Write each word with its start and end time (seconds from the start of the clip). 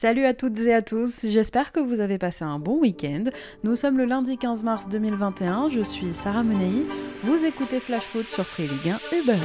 Salut 0.00 0.24
à 0.24 0.32
toutes 0.32 0.58
et 0.60 0.72
à 0.72 0.80
tous, 0.80 1.26
j'espère 1.28 1.72
que 1.72 1.80
vous 1.80 2.00
avez 2.00 2.16
passé 2.16 2.42
un 2.42 2.58
bon 2.58 2.78
week-end. 2.78 3.24
Nous 3.64 3.76
sommes 3.76 3.98
le 3.98 4.06
lundi 4.06 4.38
15 4.38 4.64
mars 4.64 4.88
2021, 4.88 5.68
je 5.68 5.82
suis 5.82 6.14
Sarah 6.14 6.42
Menei, 6.42 6.86
vous 7.22 7.44
écoutez 7.44 7.80
Flash 7.80 8.04
Foot 8.04 8.26
sur 8.30 8.46
Free 8.46 8.66
Ligue 8.66 8.94
1 9.12 9.18
Uber. 9.18 9.36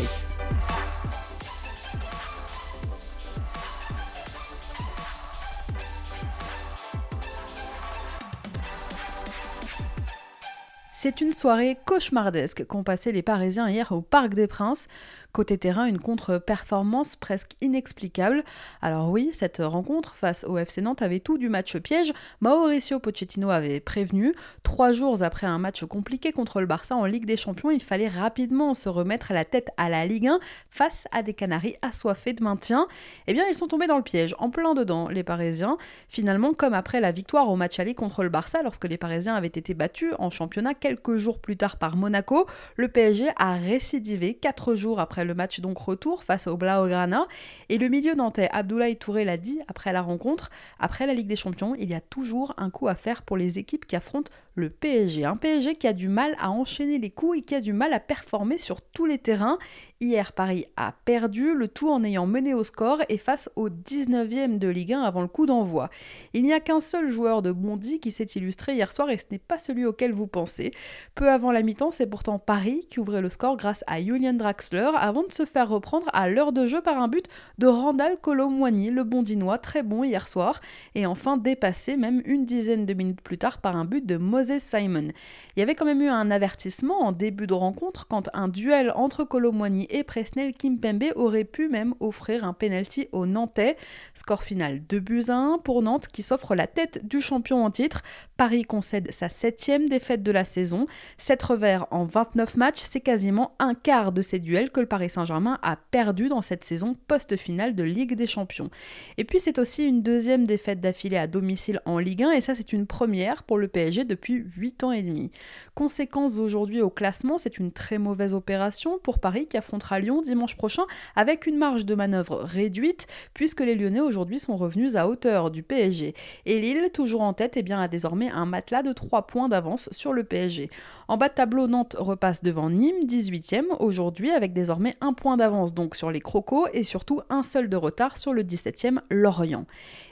C'est 11.06 11.22
une 11.22 11.34
soirée 11.34 11.78
cauchemardesque 11.86 12.66
qu'ont 12.66 12.82
passé 12.82 13.12
les 13.12 13.22
Parisiens 13.22 13.70
hier 13.70 13.92
au 13.92 14.02
Parc 14.02 14.34
des 14.34 14.48
Princes. 14.48 14.88
Côté 15.34 15.56
terrain, 15.56 15.86
une 15.86 16.00
contre-performance 16.00 17.16
presque 17.16 17.52
inexplicable. 17.62 18.44
Alors 18.82 19.12
oui, 19.12 19.30
cette 19.32 19.58
rencontre 19.64 20.16
face 20.16 20.46
au 20.46 20.58
FC 20.58 20.82
Nantes 20.82 21.04
avait 21.04 21.20
tout 21.20 21.38
du 21.38 21.48
match 21.48 21.78
piège. 21.78 22.12
Mauricio 22.42 22.98
Pochettino 23.00 23.52
avait 23.52 23.82
prévenu. 23.82 24.34
Trois 24.64 24.94
jours 24.94 25.22
après 25.22 25.46
un 25.46 25.60
match 25.60 25.86
compliqué 25.86 26.32
contre 26.32 26.60
le 26.60 26.66
Barça 26.66 26.96
en 26.96 27.06
Ligue 27.06 27.26
des 27.26 27.38
Champions, 27.38 27.70
il 27.70 27.84
fallait 27.84 28.08
rapidement 28.08 28.74
se 28.74 28.90
remettre 28.90 29.32
la 29.32 29.46
tête 29.46 29.70
à 29.78 29.90
la 29.90 30.08
Ligue 30.08 30.28
1 30.28 30.40
face 30.72 31.04
à 31.12 31.22
des 31.22 31.36
Canaries 31.36 31.76
assoiffés 31.84 32.34
de 32.34 32.44
maintien. 32.44 32.88
Eh 33.28 33.34
bien, 33.34 33.44
ils 33.48 33.56
sont 33.56 33.68
tombés 33.68 33.86
dans 33.86 33.98
le 33.98 34.04
piège, 34.04 34.36
en 34.40 34.50
plein 34.50 34.74
dedans, 34.74 35.08
les 35.10 35.24
Parisiens. 35.24 35.78
Finalement, 36.08 36.54
comme 36.54 36.74
après 36.74 37.00
la 37.00 37.12
victoire 37.12 37.48
au 37.52 37.56
match 37.56 37.78
aller 37.78 37.94
contre 37.94 38.24
le 38.24 38.30
Barça, 38.30 38.64
lorsque 38.64 38.86
les 38.86 38.98
Parisiens 38.98 39.36
avaient 39.36 39.48
été 39.48 39.76
battus 39.76 40.14
en 40.18 40.32
championnat 40.32 40.74
quelques 40.74 40.95
jours 41.18 41.40
plus 41.40 41.58
tard 41.58 41.78
par 41.78 41.96
Monaco, 41.96 42.48
le 42.76 42.88
PSG 42.88 43.30
a 43.38 43.56
récidivé 43.56 44.34
quatre 44.34 44.76
jours 44.76 45.00
après 45.00 45.26
le 45.26 45.34
match 45.34 45.60
donc 45.60 45.78
retour 45.78 46.24
face 46.24 46.48
au 46.48 46.58
Blaugrana. 46.58 47.28
Et 47.70 47.78
le 47.78 47.88
milieu 47.88 48.16
nantais 48.16 48.50
Abdoulaye 48.52 48.98
Touré 48.98 49.26
l'a 49.26 49.38
dit 49.38 49.60
après 49.68 49.94
la 49.94 50.02
rencontre, 50.02 50.50
après 50.80 51.08
la 51.08 51.14
Ligue 51.14 51.28
des 51.28 51.36
Champions, 51.36 51.76
il 51.78 51.90
y 51.90 51.94
a 51.94 52.02
toujours 52.02 52.54
un 52.58 52.70
coup 52.70 52.88
à 52.88 52.96
faire 52.96 53.22
pour 53.22 53.38
les 53.38 53.60
équipes 53.60 53.86
qui 53.86 53.96
affrontent 53.96 54.32
le 54.56 54.70
PSG. 54.70 55.26
Un 55.26 55.36
PSG 55.36 55.76
qui 55.76 55.88
a 55.88 55.94
du 55.94 56.08
mal 56.08 56.36
à 56.40 56.50
enchaîner 56.50 56.98
les 56.98 57.12
coups 57.12 57.40
et 57.40 57.42
qui 57.42 57.56
a 57.56 57.60
du 57.60 57.74
mal 57.74 57.94
à 57.94 58.00
performer 58.00 58.58
sur 58.58 58.82
tous 58.82 59.06
les 59.06 59.18
terrains. 59.18 59.58
Hier, 60.02 60.34
Paris 60.34 60.66
a 60.76 60.94
perdu, 61.06 61.54
le 61.56 61.68
tout 61.68 61.90
en 61.90 62.04
ayant 62.04 62.26
mené 62.26 62.54
au 62.54 62.64
score 62.64 63.00
et 63.10 63.18
face 63.18 63.50
au 63.56 63.70
19e 63.70 64.58
de 64.58 64.68
Ligue 64.68 64.94
1 64.94 65.02
avant 65.02 65.22
le 65.22 65.28
coup 65.28 65.46
d'envoi. 65.46 65.90
Il 66.34 66.44
n'y 66.44 66.54
a 66.54 66.60
qu'un 66.60 66.80
seul 66.80 67.10
joueur 67.10 67.42
de 67.42 67.52
Bondy 67.52 68.00
qui 68.00 68.12
s'est 68.12 68.28
illustré 68.36 68.74
hier 68.74 68.92
soir 68.92 69.10
et 69.10 69.18
ce 69.18 69.26
n'est 69.32 69.40
pas 69.40 69.58
celui 69.58 69.86
auquel 69.86 70.12
vous 70.12 70.28
pensez. 70.28 70.72
Peu 71.16 71.30
avant 71.30 71.52
la 71.52 71.62
mi-temps, 71.62 71.92
c'est 71.92 72.08
pourtant 72.08 72.40
Paris 72.40 72.88
qui 72.90 73.00
ouvrait 73.00 73.22
le 73.22 73.30
score 73.30 73.58
grâce 73.58 73.84
à 73.88 74.00
Julian 74.00 74.34
Draxler 74.34 74.92
avant 74.96 75.24
de 75.24 75.32
se 75.32 75.46
faire 75.46 75.70
reprendre 75.70 76.08
à 76.14 76.30
l'heure 76.30 76.54
de 76.54 76.66
jeu 76.66 76.82
par 76.82 77.02
un 77.02 77.08
but 77.08 77.26
de 77.58 77.68
Randall 77.68 78.18
Colomwani, 78.22 78.90
le 78.90 79.04
bondinois, 79.04 79.58
très 79.58 79.84
bon 79.84 80.04
hier 80.04 80.28
soir, 80.28 80.62
et 80.94 81.06
enfin 81.06 81.38
dépassé 81.38 81.98
même 81.98 82.22
une 82.26 82.46
dizaine 82.46 82.86
de 82.86 82.94
minutes 82.94 83.22
plus 83.22 83.38
tard 83.38 83.60
par 83.60 83.76
un 83.76 83.86
but 83.86 84.06
de 84.06 84.18
Moses 84.18 84.45
Simon. 84.60 85.10
Il 85.56 85.60
y 85.60 85.64
avait 85.64 85.76
quand 85.76 85.86
même 85.86 86.02
eu 86.02 86.08
un 86.08 86.32
avertissement 86.32 87.02
en 87.02 87.12
début 87.12 87.48
de 87.48 87.54
rencontre 87.54 88.08
quand 88.08 88.30
un 88.34 88.48
duel 88.48 88.92
entre 88.96 89.24
Colomwani 89.24 89.88
et 89.90 90.04
Presnel 90.04 90.54
Kimpembe 90.54 91.12
aurait 91.16 91.44
pu 91.44 91.68
même 91.68 91.94
offrir 92.00 92.44
un 92.44 92.54
penalty 92.54 93.08
au 93.12 93.26
Nantais. 93.26 93.78
Score 94.14 94.44
final 94.44 94.82
2 94.88 95.00
buts 95.00 95.24
à 95.30 95.36
1 95.36 95.58
pour 95.60 95.82
Nantes 95.82 96.08
qui 96.08 96.24
s'offre 96.24 96.56
la 96.56 96.68
tête 96.68 97.06
du 97.06 97.22
champion 97.22 97.64
en 97.64 97.72
titre. 97.72 98.02
Paris 98.38 98.64
concède 98.64 99.12
sa 99.12 99.30
septième 99.30 99.88
défaite 99.88 100.24
de 100.24 100.32
la 100.32 100.46
saison. 100.46 100.88
7 101.18 101.44
revers 101.44 101.88
en 101.92 102.06
29 102.06 102.58
matchs, 102.58 102.82
c'est 102.82 103.00
quasiment 103.00 103.56
un 103.60 103.74
quart 103.74 104.12
de 104.12 104.22
ces 104.22 104.40
duels 104.40 104.72
que 104.72 104.80
le 104.80 104.88
Paris 104.88 105.10
Saint-Germain 105.10 105.60
a 105.62 105.76
perdu 105.76 106.28
dans 106.28 106.42
cette 106.42 106.64
saison 106.64 106.96
post-finale 107.08 107.76
de 107.76 107.84
Ligue 107.84 108.16
des 108.16 108.28
Champions. 108.28 108.70
Et 109.18 109.24
puis 109.24 109.40
c'est 109.40 109.60
aussi 109.60 109.86
une 109.86 110.02
deuxième 110.02 110.46
défaite 110.46 110.80
d'affilée 110.80 111.18
à 111.18 111.28
domicile 111.28 111.82
en 111.86 112.00
Ligue 112.00 112.24
1 112.24 112.32
et 112.32 112.42
ça 112.42 112.56
c'est 112.56 112.74
une 112.74 112.88
première 112.88 113.44
pour 113.44 113.58
le 113.58 113.68
PSG 113.68 114.04
depuis 114.04 114.35
8 114.36 114.84
ans 114.84 114.92
et 114.92 115.04
demi. 115.04 115.32
Conséquence 115.74 116.40
aujourd'hui 116.40 116.82
au 116.82 116.90
classement, 116.90 117.38
c'est 117.38 117.58
une 117.58 117.72
très 117.72 117.98
mauvaise 117.98 118.34
opération 118.34 119.00
pour 119.02 119.20
Paris 119.20 119.48
qui 119.48 119.58
affrontera 119.58 120.00
Lyon 120.00 120.22
dimanche 120.22 120.56
prochain 120.56 120.84
avec 121.16 121.48
une 121.48 121.58
marge 121.58 121.86
de 121.86 121.96
manœuvre 121.96 122.42
réduite 122.44 123.08
puisque 123.34 123.62
les 123.62 123.76
Lyonnais 123.76 124.00
aujourd'hui 124.00 124.40
sont 124.40 124.56
revenus 124.56 124.96
à 124.96 125.08
hauteur 125.08 125.52
du 125.52 125.64
PSG. 125.64 126.14
Et 126.46 126.60
Lille, 126.60 126.90
toujours 126.94 127.22
en 127.22 127.34
tête, 127.34 127.58
eh 127.58 127.64
bien, 127.64 127.82
a 127.82 127.88
désormais 127.88 128.30
un 128.30 128.46
matelas 128.46 128.84
de 128.84 128.94
3 128.94 129.28
points 129.28 129.50
d'avance 129.50 129.90
sur 129.92 130.14
le 130.14 130.24
PSG. 130.24 130.70
En 131.08 131.18
bas 131.18 131.30
de 131.30 131.34
tableau, 131.34 131.68
Nantes 131.68 131.96
repasse 131.98 132.44
devant 132.44 132.70
Nîmes, 132.70 133.06
18e 133.06 133.78
aujourd'hui, 133.80 134.32
avec 134.32 134.54
désormais 134.54 134.96
un 135.02 135.14
point 135.14 135.38
d'avance 135.38 135.74
donc 135.74 135.96
sur 135.96 136.12
les 136.12 136.22
Crocos 136.22 136.68
et 136.74 136.84
surtout 136.84 137.22
un 137.30 137.44
seul 137.44 137.70
de 137.70 137.78
retard 137.78 138.18
sur 138.18 138.34
le 138.34 138.44
17e 138.44 139.00
Lorient. 139.10 139.66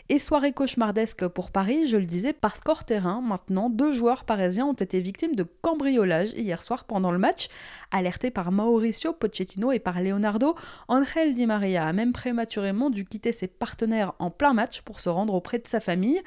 Et 0.09 0.19
soirée 0.19 0.51
cauchemardesque 0.51 1.27
pour 1.29 1.49
Paris, 1.49 1.87
je 1.87 1.95
le 1.95 2.03
disais, 2.03 2.33
par 2.33 2.57
score 2.57 2.83
terrain, 2.83 3.21
maintenant, 3.21 3.69
deux 3.69 3.93
joueurs 3.93 4.25
parisiens 4.25 4.65
ont 4.65 4.73
été 4.73 4.99
victimes 4.99 5.33
de 5.33 5.47
cambriolage 5.61 6.33
hier 6.33 6.61
soir 6.61 6.83
pendant 6.83 7.11
le 7.11 7.17
match. 7.17 7.47
Alertés 7.89 8.29
par 8.29 8.51
Mauricio 8.51 9.13
Pochettino 9.13 9.71
et 9.71 9.79
par 9.79 10.01
Leonardo, 10.01 10.55
Angel 10.89 11.33
Di 11.33 11.45
Maria 11.45 11.87
a 11.87 11.93
même 11.93 12.11
prématurément 12.11 12.89
dû 12.89 13.05
quitter 13.05 13.31
ses 13.31 13.47
partenaires 13.47 14.11
en 14.19 14.29
plein 14.29 14.53
match 14.53 14.81
pour 14.81 14.99
se 14.99 15.07
rendre 15.07 15.33
auprès 15.33 15.59
de 15.59 15.67
sa 15.67 15.79
famille. 15.79 16.21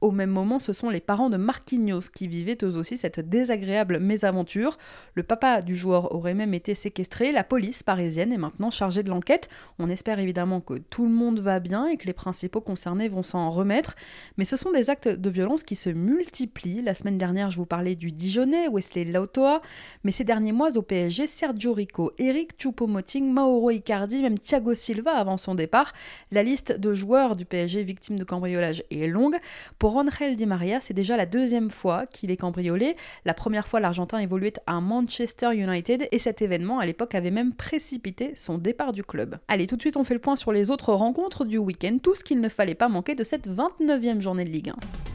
Au 0.00 0.12
même 0.12 0.30
moment, 0.30 0.58
ce 0.58 0.72
sont 0.72 0.88
les 0.88 1.00
parents 1.00 1.28
de 1.28 1.36
Marquinhos 1.36 2.08
qui 2.14 2.26
vivaient 2.26 2.56
eux 2.62 2.76
aussi 2.76 2.96
cette 2.96 3.20
désagréable 3.20 3.98
mésaventure. 3.98 4.78
Le 5.14 5.22
papa 5.22 5.60
du 5.60 5.76
joueur 5.76 6.14
aurait 6.14 6.32
même 6.32 6.54
été 6.54 6.74
séquestré. 6.74 7.32
La 7.32 7.44
police 7.44 7.82
parisienne 7.82 8.32
est 8.32 8.38
maintenant 8.38 8.70
chargée 8.70 9.02
de 9.02 9.10
l'enquête. 9.10 9.50
On 9.78 9.90
espère 9.90 10.18
évidemment 10.18 10.62
que 10.62 10.78
tout 10.78 11.04
le 11.04 11.10
monde 11.10 11.40
va 11.40 11.60
bien 11.60 11.86
et 11.86 11.98
que 11.98 12.06
les 12.06 12.14
principaux 12.14 12.62
concernés 12.62 13.08
vont 13.08 13.22
s'en 13.22 13.50
remettre. 13.50 13.94
Mais 14.38 14.46
ce 14.46 14.56
sont 14.56 14.72
des 14.72 14.88
actes 14.88 15.08
de 15.08 15.30
violence 15.30 15.64
qui 15.64 15.74
se 15.74 15.90
multiplient. 15.90 16.80
La 16.80 16.94
semaine 16.94 17.18
dernière, 17.18 17.50
je 17.50 17.58
vous 17.58 17.66
parlais 17.66 17.94
du 17.94 18.10
Dijonais, 18.10 18.68
Wesley 18.68 19.04
Lautoa. 19.04 19.60
Mais 20.04 20.12
ces 20.12 20.24
derniers 20.24 20.52
mois, 20.52 20.78
au 20.78 20.82
PSG, 20.82 21.26
Sergio 21.26 21.74
Rico, 21.74 22.12
Eric 22.16 22.58
Choupo-Moting, 22.58 23.30
Mauro 23.30 23.70
Icardi, 23.70 24.22
même 24.22 24.38
Thiago 24.38 24.72
Silva 24.72 25.12
avant 25.12 25.36
son 25.36 25.54
départ. 25.54 25.92
La 26.30 26.42
liste 26.42 26.72
de 26.72 26.94
joueurs 26.94 27.36
du 27.36 27.44
PSG 27.44 27.82
victimes 27.82 28.18
de 28.18 28.24
cambriolage 28.24 28.82
est 28.90 29.06
longue. 29.06 29.36
Pour 29.78 29.89
pour 29.90 30.04
Di 30.36 30.46
Maria, 30.46 30.78
c'est 30.78 30.94
déjà 30.94 31.16
la 31.16 31.26
deuxième 31.26 31.68
fois 31.68 32.06
qu'il 32.06 32.30
est 32.30 32.36
cambriolé. 32.36 32.94
La 33.24 33.34
première 33.34 33.66
fois, 33.66 33.80
l'Argentin 33.80 34.18
évoluait 34.18 34.52
à 34.68 34.80
Manchester 34.80 35.52
United 35.52 36.06
et 36.12 36.18
cet 36.20 36.42
événement, 36.42 36.78
à 36.78 36.86
l'époque, 36.86 37.16
avait 37.16 37.32
même 37.32 37.52
précipité 37.52 38.32
son 38.36 38.56
départ 38.56 38.92
du 38.92 39.02
club. 39.02 39.38
Allez, 39.48 39.66
tout 39.66 39.74
de 39.74 39.80
suite, 39.80 39.96
on 39.96 40.04
fait 40.04 40.14
le 40.14 40.20
point 40.20 40.36
sur 40.36 40.52
les 40.52 40.70
autres 40.70 40.92
rencontres 40.92 41.44
du 41.44 41.58
week-end, 41.58 41.98
tout 42.00 42.14
ce 42.14 42.22
qu'il 42.22 42.40
ne 42.40 42.48
fallait 42.48 42.76
pas 42.76 42.88
manquer 42.88 43.16
de 43.16 43.24
cette 43.24 43.48
29e 43.48 44.20
journée 44.20 44.44
de 44.44 44.50
Ligue 44.50 44.68
1. 44.68 45.09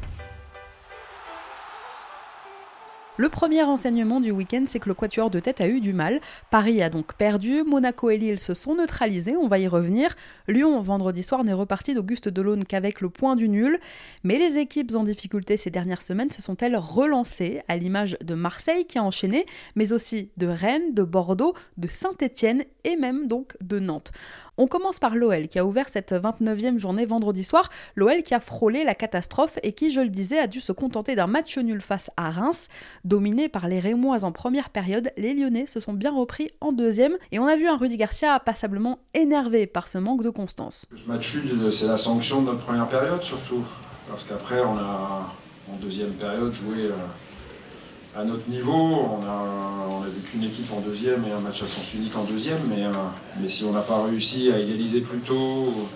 Le 3.18 3.30
premier 3.30 3.64
enseignement 3.64 4.20
du 4.20 4.31
week-end, 4.31 4.66
c'est 4.68 4.80
que 4.80 4.90
le 4.90 4.94
quatuor 4.94 5.30
de 5.30 5.40
tête 5.40 5.62
a 5.62 5.70
eu 5.70 5.80
du 5.80 5.94
mal. 5.94 6.20
Paris 6.52 6.81
a 6.81 6.90
donc 6.90 7.14
perdu, 7.14 7.64
Monaco 7.64 8.09
et 8.09 8.18
Lille 8.18 8.40
se 8.40 8.53
sont 8.53 8.76
neutralisés, 8.76 9.38
on 9.38 9.48
va 9.48 9.58
y 9.58 9.70
revenir. 9.70 10.14
Lyon, 10.50 10.81
vendredi 10.81 11.24
soir, 11.24 11.46
n'est 11.46 11.53
reparti 11.53 11.94
d'Auguste 11.94 12.28
Delaune 12.28 12.66
qu'avec 12.66 13.00
le 13.00 13.09
point 13.09 13.38
du 13.38 13.48
nul. 13.48 13.80
Mais 14.24 14.38
les 14.38 14.58
équipes 14.58 14.96
en 14.96 15.06
difficulté 15.06 15.56
ces 15.56 15.70
dernières 15.70 16.02
semaines 16.02 16.30
se 16.30 16.42
sont-elles 16.42 16.76
relancées, 16.76 17.62
à 17.70 17.78
l'image 17.78 18.18
de 18.22 18.34
Marseille 18.34 18.86
qui 18.86 18.98
a 18.98 19.03
enchaîné, 19.03 19.46
mais 19.76 19.94
aussi 19.94 20.30
de 20.36 20.47
Rennes, 20.47 20.94
de 20.94 21.03
Bordeaux, 21.03 21.53
de 21.78 21.88
Saint-Étienne 21.88 22.66
et 22.84 22.97
même 22.97 23.28
donc 23.28 23.56
de 23.62 23.80
Nantes. 23.80 24.12
On 24.57 24.67
commence 24.67 24.99
par 24.99 25.16
l'OL 25.16 25.47
qui 25.47 25.59
a 25.59 25.66
ouvert 25.66 25.89
cette 25.89 26.13
29e 26.13 26.77
journée 26.77 27.05
vendredi 27.05 27.43
soir. 27.43 27.69
L'OL 27.95 28.23
qui 28.23 28.33
a 28.33 28.39
frôlé 28.39 28.83
la 28.83 28.95
catastrophe 28.95 29.59
et 29.63 29.73
qui, 29.73 29.91
je 29.91 29.99
le 29.99 30.09
disais, 30.09 30.39
a 30.39 30.47
dû 30.47 30.61
se 30.61 30.71
contenter 30.71 31.16
d'un 31.16 31.27
match 31.27 31.57
nul 31.57 31.81
face 31.81 32.09
à 32.16 32.29
Reims. 32.29 32.67
Dominé 33.03 33.49
par 33.49 33.67
les 33.67 33.79
Rémois 33.79 34.23
en 34.23 34.31
première 34.31 34.69
période, 34.69 35.11
les 35.17 35.33
Lyonnais 35.33 35.66
se 35.66 35.79
sont 35.79 35.93
bien 35.93 36.13
repris 36.13 36.51
en 36.61 36.71
deuxième 36.71 37.17
et 37.31 37.39
on 37.39 37.45
a 37.47 37.55
vu 37.55 37.67
un 37.67 37.75
Rudy 37.75 37.97
Garcia 37.97 38.39
passablement 38.39 38.99
énervé 39.13 39.67
par 39.67 39.88
ce 39.88 39.97
manque 39.97 40.23
de 40.23 40.29
constance. 40.29 40.85
Ce 40.95 41.07
match 41.07 41.35
nul, 41.35 41.72
c'est 41.72 41.87
la 41.87 41.97
sanction 41.97 42.41
de 42.41 42.47
notre 42.47 42.63
première 42.63 42.87
période 42.87 43.23
surtout. 43.23 43.63
Parce 44.07 44.23
qu'après, 44.23 44.61
on 44.61 44.78
a 44.78 45.34
en 45.72 45.75
deuxième 45.81 46.13
période 46.13 46.53
joué. 46.53 46.85
Euh, 46.85 46.96
à 48.16 48.23
notre 48.23 48.50
niveau. 48.50 48.73
On 48.73 49.23
a, 49.23 50.08
vu 50.08 50.22
qu'une 50.22 50.44
équipe 50.44 50.72
en 50.72 50.82
deuxième 50.82 51.26
et 51.26 51.32
un 51.32 51.40
match 51.40 51.64
à 51.64 51.67
sens 51.67 51.94
unique 51.96 52.16
en 52.16 52.23
deuxième, 52.23 52.59
mais, 52.70 52.84
euh, 52.84 52.91
mais 53.41 53.50
si 53.50 53.64
on 53.64 53.72
n'a 53.72 53.82
pas 53.82 54.03
réussi 54.03 54.52
à 54.52 54.59
égaliser 54.59 55.02
plus 55.02 55.20
tôt 55.20 55.90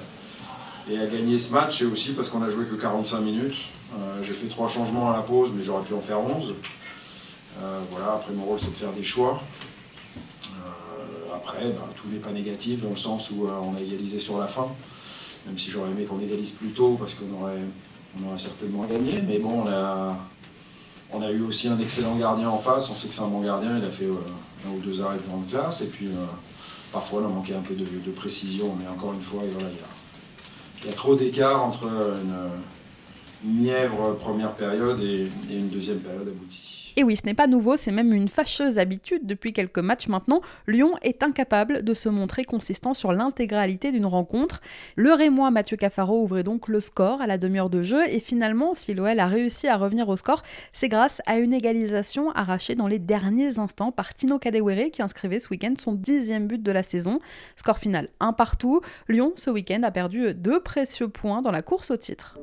et 0.89 0.97
à 0.97 1.05
gagner 1.05 1.37
ce 1.37 1.53
match, 1.53 1.77
c'est 1.77 1.85
aussi 1.85 2.13
parce 2.13 2.27
qu'on 2.27 2.41
a 2.41 2.49
joué 2.49 2.65
que 2.65 2.73
45 2.73 3.21
minutes. 3.21 3.55
Euh, 3.97 4.23
j'ai 4.23 4.33
fait 4.33 4.47
trois 4.47 4.67
changements 4.67 5.11
à 5.11 5.17
la 5.17 5.21
pause, 5.21 5.51
mais 5.55 5.63
j'aurais 5.63 5.83
pu 5.83 5.93
en 5.93 6.01
faire 6.01 6.19
11. 6.19 6.55
Euh, 7.61 7.79
voilà, 7.91 8.13
après 8.13 8.33
mon 8.33 8.45
rôle 8.45 8.57
c'est 8.59 8.71
de 8.71 8.75
faire 8.75 8.91
des 8.93 9.03
choix. 9.03 9.41
après, 11.33 11.65
ben, 11.65 11.81
tout 11.95 12.07
n'est 12.09 12.19
pas 12.19 12.31
négatif 12.31 12.81
dans 12.81 12.89
le 12.89 12.95
sens 12.95 13.29
où 13.31 13.47
on 13.47 13.75
a 13.75 13.79
égalisé 13.79 14.17
sur 14.17 14.39
la 14.39 14.47
fin, 14.47 14.67
même 15.45 15.57
si 15.57 15.69
j'aurais 15.69 15.91
aimé 15.91 16.05
qu'on 16.05 16.19
égalise 16.19 16.51
plus 16.51 16.69
tôt 16.69 16.95
parce 16.97 17.13
qu'on 17.13 17.31
aurait, 17.41 17.61
aurait 18.27 18.37
certainement 18.37 18.85
gagné. 18.85 19.21
Mais 19.21 19.37
bon, 19.37 19.63
on 19.63 19.67
a, 19.67 20.17
on 21.11 21.21
a 21.21 21.31
eu 21.31 21.41
aussi 21.41 21.67
un 21.67 21.79
excellent 21.79 22.15
gardien 22.15 22.49
en 22.49 22.59
face. 22.59 22.89
On 22.89 22.95
sait 22.95 23.07
que 23.07 23.13
c'est 23.13 23.21
un 23.21 23.27
bon 23.27 23.41
gardien. 23.41 23.77
Il 23.77 23.85
a 23.85 23.89
fait 23.89 24.05
euh, 24.05 24.67
un 24.67 24.71
ou 24.71 24.79
deux 24.79 25.01
arrêts 25.01 25.17
de 25.17 25.27
grande 25.27 25.47
classe. 25.47 25.81
Et 25.81 25.87
puis, 25.87 26.07
euh, 26.07 26.25
parfois, 26.91 27.21
on 27.21 27.25
a 27.25 27.29
manqué 27.29 27.53
un 27.55 27.61
peu 27.61 27.75
de, 27.75 28.11
précision. 28.11 28.75
Mais 28.79 28.87
encore 28.87 29.13
une 29.13 29.21
fois, 29.21 29.41
il 29.43 29.51
y 29.51 29.63
a, 29.63 29.69
il 30.81 30.87
y 30.87 30.89
a 30.89 30.93
trop 30.93 31.15
d'écart 31.15 31.63
entre 31.63 31.85
une, 31.85 32.49
mièvre 33.41 34.17
première 34.19 34.53
période 34.53 34.99
et 35.01 35.29
une 35.49 35.69
deuxième 35.69 35.99
période 35.99 36.27
aboutie. 36.27 36.78
Et 36.95 37.03
oui, 37.03 37.15
ce 37.15 37.25
n'est 37.25 37.33
pas 37.33 37.47
nouveau, 37.47 37.77
c'est 37.77 37.91
même 37.91 38.13
une 38.13 38.27
fâcheuse 38.27 38.79
habitude 38.79 39.25
depuis 39.25 39.53
quelques 39.53 39.79
matchs 39.79 40.07
maintenant. 40.07 40.41
Lyon 40.67 40.93
est 41.01 41.23
incapable 41.23 41.83
de 41.83 41.93
se 41.93 42.09
montrer 42.09 42.43
consistant 42.43 42.93
sur 42.93 43.13
l'intégralité 43.13 43.91
d'une 43.91 44.05
rencontre. 44.05 44.61
Le 44.95 45.13
Rémois 45.13 45.51
Mathieu 45.51 45.77
Cafaro 45.77 46.23
ouvrait 46.23 46.43
donc 46.43 46.67
le 46.67 46.79
score 46.79 47.21
à 47.21 47.27
la 47.27 47.37
demi-heure 47.37 47.69
de 47.69 47.83
jeu 47.83 48.01
et 48.09 48.19
finalement, 48.19 48.73
si 48.73 48.93
l'OL 48.93 49.19
a 49.19 49.27
réussi 49.27 49.67
à 49.67 49.77
revenir 49.77 50.09
au 50.09 50.17
score, 50.17 50.43
c'est 50.73 50.89
grâce 50.89 51.21
à 51.25 51.37
une 51.37 51.53
égalisation 51.53 52.31
arrachée 52.31 52.75
dans 52.75 52.87
les 52.87 52.99
derniers 52.99 53.59
instants 53.59 53.91
par 53.91 54.13
Tino 54.13 54.39
Kadewere 54.39 54.91
qui 54.91 55.01
inscrivait 55.01 55.39
ce 55.39 55.49
week-end 55.49 55.73
son 55.77 55.93
dixième 55.93 56.47
but 56.47 56.61
de 56.61 56.71
la 56.71 56.83
saison. 56.83 57.19
Score 57.55 57.77
final 57.77 58.09
un 58.19 58.33
partout. 58.33 58.81
Lyon, 59.07 59.33
ce 59.35 59.49
week-end, 59.49 59.83
a 59.83 59.91
perdu 59.91 60.33
deux 60.33 60.59
précieux 60.59 61.07
points 61.07 61.41
dans 61.41 61.51
la 61.51 61.61
course 61.61 61.91
au 61.91 61.97
titre. 61.97 62.37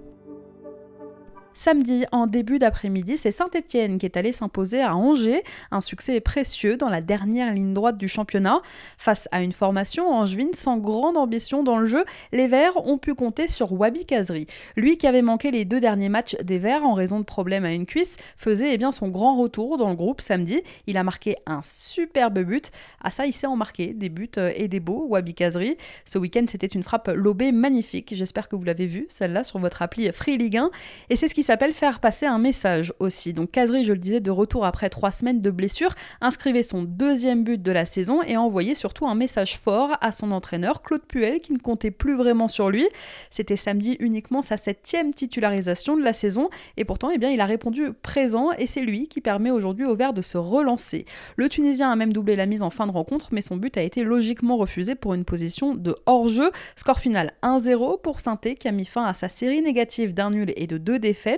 Samedi, 1.59 2.05
en 2.13 2.27
début 2.27 2.59
d'après-midi, 2.59 3.17
c'est 3.17 3.31
Saint-Etienne 3.31 3.97
qui 3.97 4.05
est 4.05 4.19
allé 4.19 4.31
s'imposer 4.31 4.83
à 4.83 4.95
Angers, 4.95 5.43
un 5.71 5.81
succès 5.81 6.21
précieux 6.21 6.77
dans 6.77 6.91
la 6.91 7.01
dernière 7.01 7.51
ligne 7.51 7.73
droite 7.73 7.97
du 7.97 8.09
championnat. 8.09 8.61
Face 8.99 9.27
à 9.33 9.43
une 9.43 9.53
formation 9.53 10.13
angevine 10.13 10.53
sans 10.53 10.77
grande 10.77 11.17
ambition 11.17 11.63
dans 11.63 11.79
le 11.79 11.87
jeu, 11.87 12.05
les 12.31 12.47
Verts 12.47 12.87
ont 12.87 12.99
pu 12.99 13.15
compter 13.15 13.49
sur 13.49 13.73
Wabi 13.73 14.05
Kazri. 14.05 14.45
Lui 14.77 14.99
qui 14.99 15.07
avait 15.07 15.23
manqué 15.23 15.51
les 15.51 15.65
deux 15.65 15.81
derniers 15.81 16.11
matchs 16.11 16.37
des 16.43 16.59
Verts 16.59 16.85
en 16.85 16.93
raison 16.93 17.21
de 17.21 17.25
problèmes 17.25 17.65
à 17.65 17.73
une 17.73 17.87
cuisse, 17.87 18.19
faisait 18.37 18.75
eh 18.75 18.77
bien, 18.77 18.93
son 18.93 19.09
grand 19.09 19.41
retour 19.41 19.79
dans 19.79 19.89
le 19.89 19.97
groupe 19.97 20.21
samedi. 20.21 20.61
Il 20.87 20.99
a 20.99 21.05
marqué 21.05 21.37
un 21.47 21.63
superbe 21.65 22.41
but. 22.41 22.71
À 23.03 23.11
ça, 23.11 23.25
il 23.25 23.33
sait 23.33 23.47
en 23.47 23.57
marquer 23.57 23.95
des 23.95 24.11
buts 24.11 24.29
euh, 24.37 24.53
et 24.57 24.69
des 24.69 24.81
beaux, 24.81 25.07
Wabi 25.09 25.33
Kazri. 25.33 25.79
Ce 26.05 26.19
week-end, 26.19 26.45
c'était 26.49 26.67
une 26.67 26.83
frappe 26.83 27.09
lobée 27.09 27.51
magnifique. 27.51 28.15
J'espère 28.15 28.51
que 28.51 28.57
vous 28.57 28.65
l'avez 28.65 28.87
vu, 28.87 29.07
celle-là, 29.09 29.43
sur 29.43 29.59
votre 29.59 29.81
appli 29.81 30.13
Free 30.13 30.37
Ligue 30.37 30.59
1. 30.59 30.71
Et 31.09 31.17
c'est 31.17 31.29
ce 31.29 31.35
qui 31.35 31.46
s'appelle 31.47 31.73
faire 31.73 32.01
passer 32.01 32.27
un 32.27 32.39
message 32.39 32.93
aussi. 32.99 33.33
Donc 33.33 33.53
Kazri, 33.53 33.85
je 33.85 33.93
le 33.93 33.99
disais, 33.99 34.21
de 34.21 34.31
retour 34.31 34.65
après 34.65 34.91
trois 34.91 35.13
semaines 35.13 35.41
de 35.41 35.51
blessure, 35.51 35.91
inscrivait 36.21 36.65
son 36.65 36.83
deuxième 36.83 37.45
but 37.45 37.63
de 37.63 37.71
la 37.71 37.85
saison 37.85 38.21
et 38.23 38.37
envoyait 38.37 38.75
surtout 38.75 39.07
un 39.07 39.15
message 39.15 39.57
fort 39.57 39.97
à 40.01 40.11
son 40.11 40.33
entraîneur, 40.33 40.83
Claude 40.83 41.05
Puel, 41.07 41.41
qui 41.41 41.53
ne 41.53 41.59
comptait 41.59 41.93
plus 41.93 42.17
vraiment 42.17 42.49
sur 42.49 42.69
lui. 42.69 42.89
C'était 43.31 43.57
samedi 43.57 43.97
uniquement 44.01 44.43
sa 44.43 44.57
septième 44.57 45.15
titularisation 45.15 45.97
de 45.97 46.03
la 46.03 46.13
saison 46.13 46.51
et 46.77 46.85
pourtant, 46.85 47.11
eh 47.15 47.19
bien, 47.19 47.31
il 47.31 47.41
a 47.41 47.47
répondu 47.47 47.93
présent 47.93 48.51
et 48.59 48.67
c'est 48.67 48.81
lui 48.81 49.07
qui 49.07 49.21
permet 49.21 49.51
aujourd'hui 49.51 49.85
au 49.85 49.95
Vert 49.95 50.13
de 50.13 50.23
se 50.23 50.39
relancer. 50.39 51.05
Le 51.37 51.49
Tunisien 51.49 51.93
a 51.93 51.97
même 51.97 52.13
doublé 52.13 52.35
la 52.35 52.47
mise 52.47 52.63
en 52.63 52.71
fin 52.71 52.89
de 52.89 52.93
rencontre, 52.93 53.29
mais 53.31 53.41
son 53.41 53.57
but 53.57 53.77
a 53.77 53.83
été 53.83 54.03
logiquement 54.03 54.57
refusé 54.57 54.97
pour 54.97 55.15
une 55.15 55.25
position 55.25 55.75
de 55.75 55.95
hors-jeu. 56.07 56.51
Score 56.75 56.99
final 56.99 57.35
1-0 57.45 58.01
pour 58.01 58.19
Sainté 58.19 58.57
qui 58.57 58.67
a 58.67 58.73
mis 58.73 58.85
fin 58.85 59.05
à 59.05 59.15
sa 59.15 59.29
série 59.29 59.63
négative 59.63 60.13
d'un 60.13 60.31
nul 60.31 60.53
et 60.57 60.67
de 60.67 60.79
deux 60.79 60.99
défaites. 60.99 61.36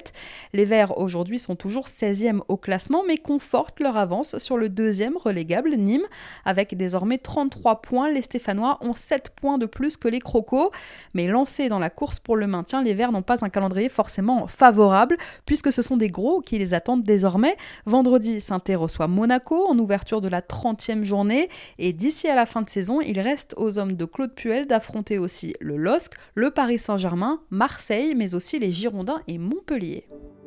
Les 0.52 0.64
Verts 0.64 0.98
aujourd'hui 0.98 1.38
sont 1.38 1.56
toujours 1.56 1.86
16e 1.86 2.40
au 2.48 2.56
classement 2.56 3.02
mais 3.06 3.18
confortent 3.18 3.80
leur 3.80 3.96
avance 3.96 4.38
sur 4.38 4.56
le 4.56 4.68
deuxième 4.68 5.16
relégable 5.16 5.74
Nîmes. 5.76 6.06
Avec 6.44 6.76
désormais 6.76 7.18
33 7.18 7.82
points, 7.82 8.10
les 8.10 8.22
Stéphanois 8.22 8.78
ont 8.80 8.94
7 8.94 9.30
points 9.30 9.58
de 9.58 9.66
plus 9.66 9.96
que 9.96 10.08
les 10.08 10.20
Crocos. 10.20 10.70
Mais 11.14 11.26
lancés 11.26 11.68
dans 11.68 11.78
la 11.78 11.90
course 11.90 12.20
pour 12.20 12.36
le 12.36 12.46
maintien, 12.46 12.82
les 12.82 12.94
Verts 12.94 13.12
n'ont 13.12 13.22
pas 13.22 13.44
un 13.44 13.48
calendrier 13.48 13.88
forcément 13.88 14.46
favorable 14.46 15.16
puisque 15.46 15.72
ce 15.72 15.82
sont 15.82 15.96
des 15.96 16.08
gros 16.08 16.40
qui 16.40 16.58
les 16.58 16.74
attendent 16.74 17.04
désormais. 17.04 17.56
Vendredi, 17.86 18.40
saint 18.40 18.58
reçoit 18.68 19.06
Monaco 19.08 19.66
en 19.68 19.78
ouverture 19.78 20.20
de 20.20 20.28
la 20.28 20.40
30e 20.40 21.04
journée 21.04 21.48
et 21.78 21.92
d'ici 21.92 22.28
à 22.28 22.34
la 22.34 22.46
fin 22.46 22.62
de 22.62 22.70
saison, 22.70 23.00
il 23.00 23.18
reste 23.20 23.54
aux 23.56 23.78
hommes 23.78 23.94
de 23.94 24.04
Claude 24.04 24.34
Puel 24.34 24.66
d'affronter 24.66 25.18
aussi 25.18 25.54
le 25.60 25.76
LOSC, 25.76 26.12
le 26.34 26.50
Paris 26.50 26.78
Saint-Germain, 26.78 27.40
Marseille 27.50 28.14
mais 28.14 28.34
aussi 28.34 28.58
les 28.58 28.72
Girondins 28.72 29.20
et 29.26 29.38
Montpellier. 29.38 29.87
février. 29.88 30.37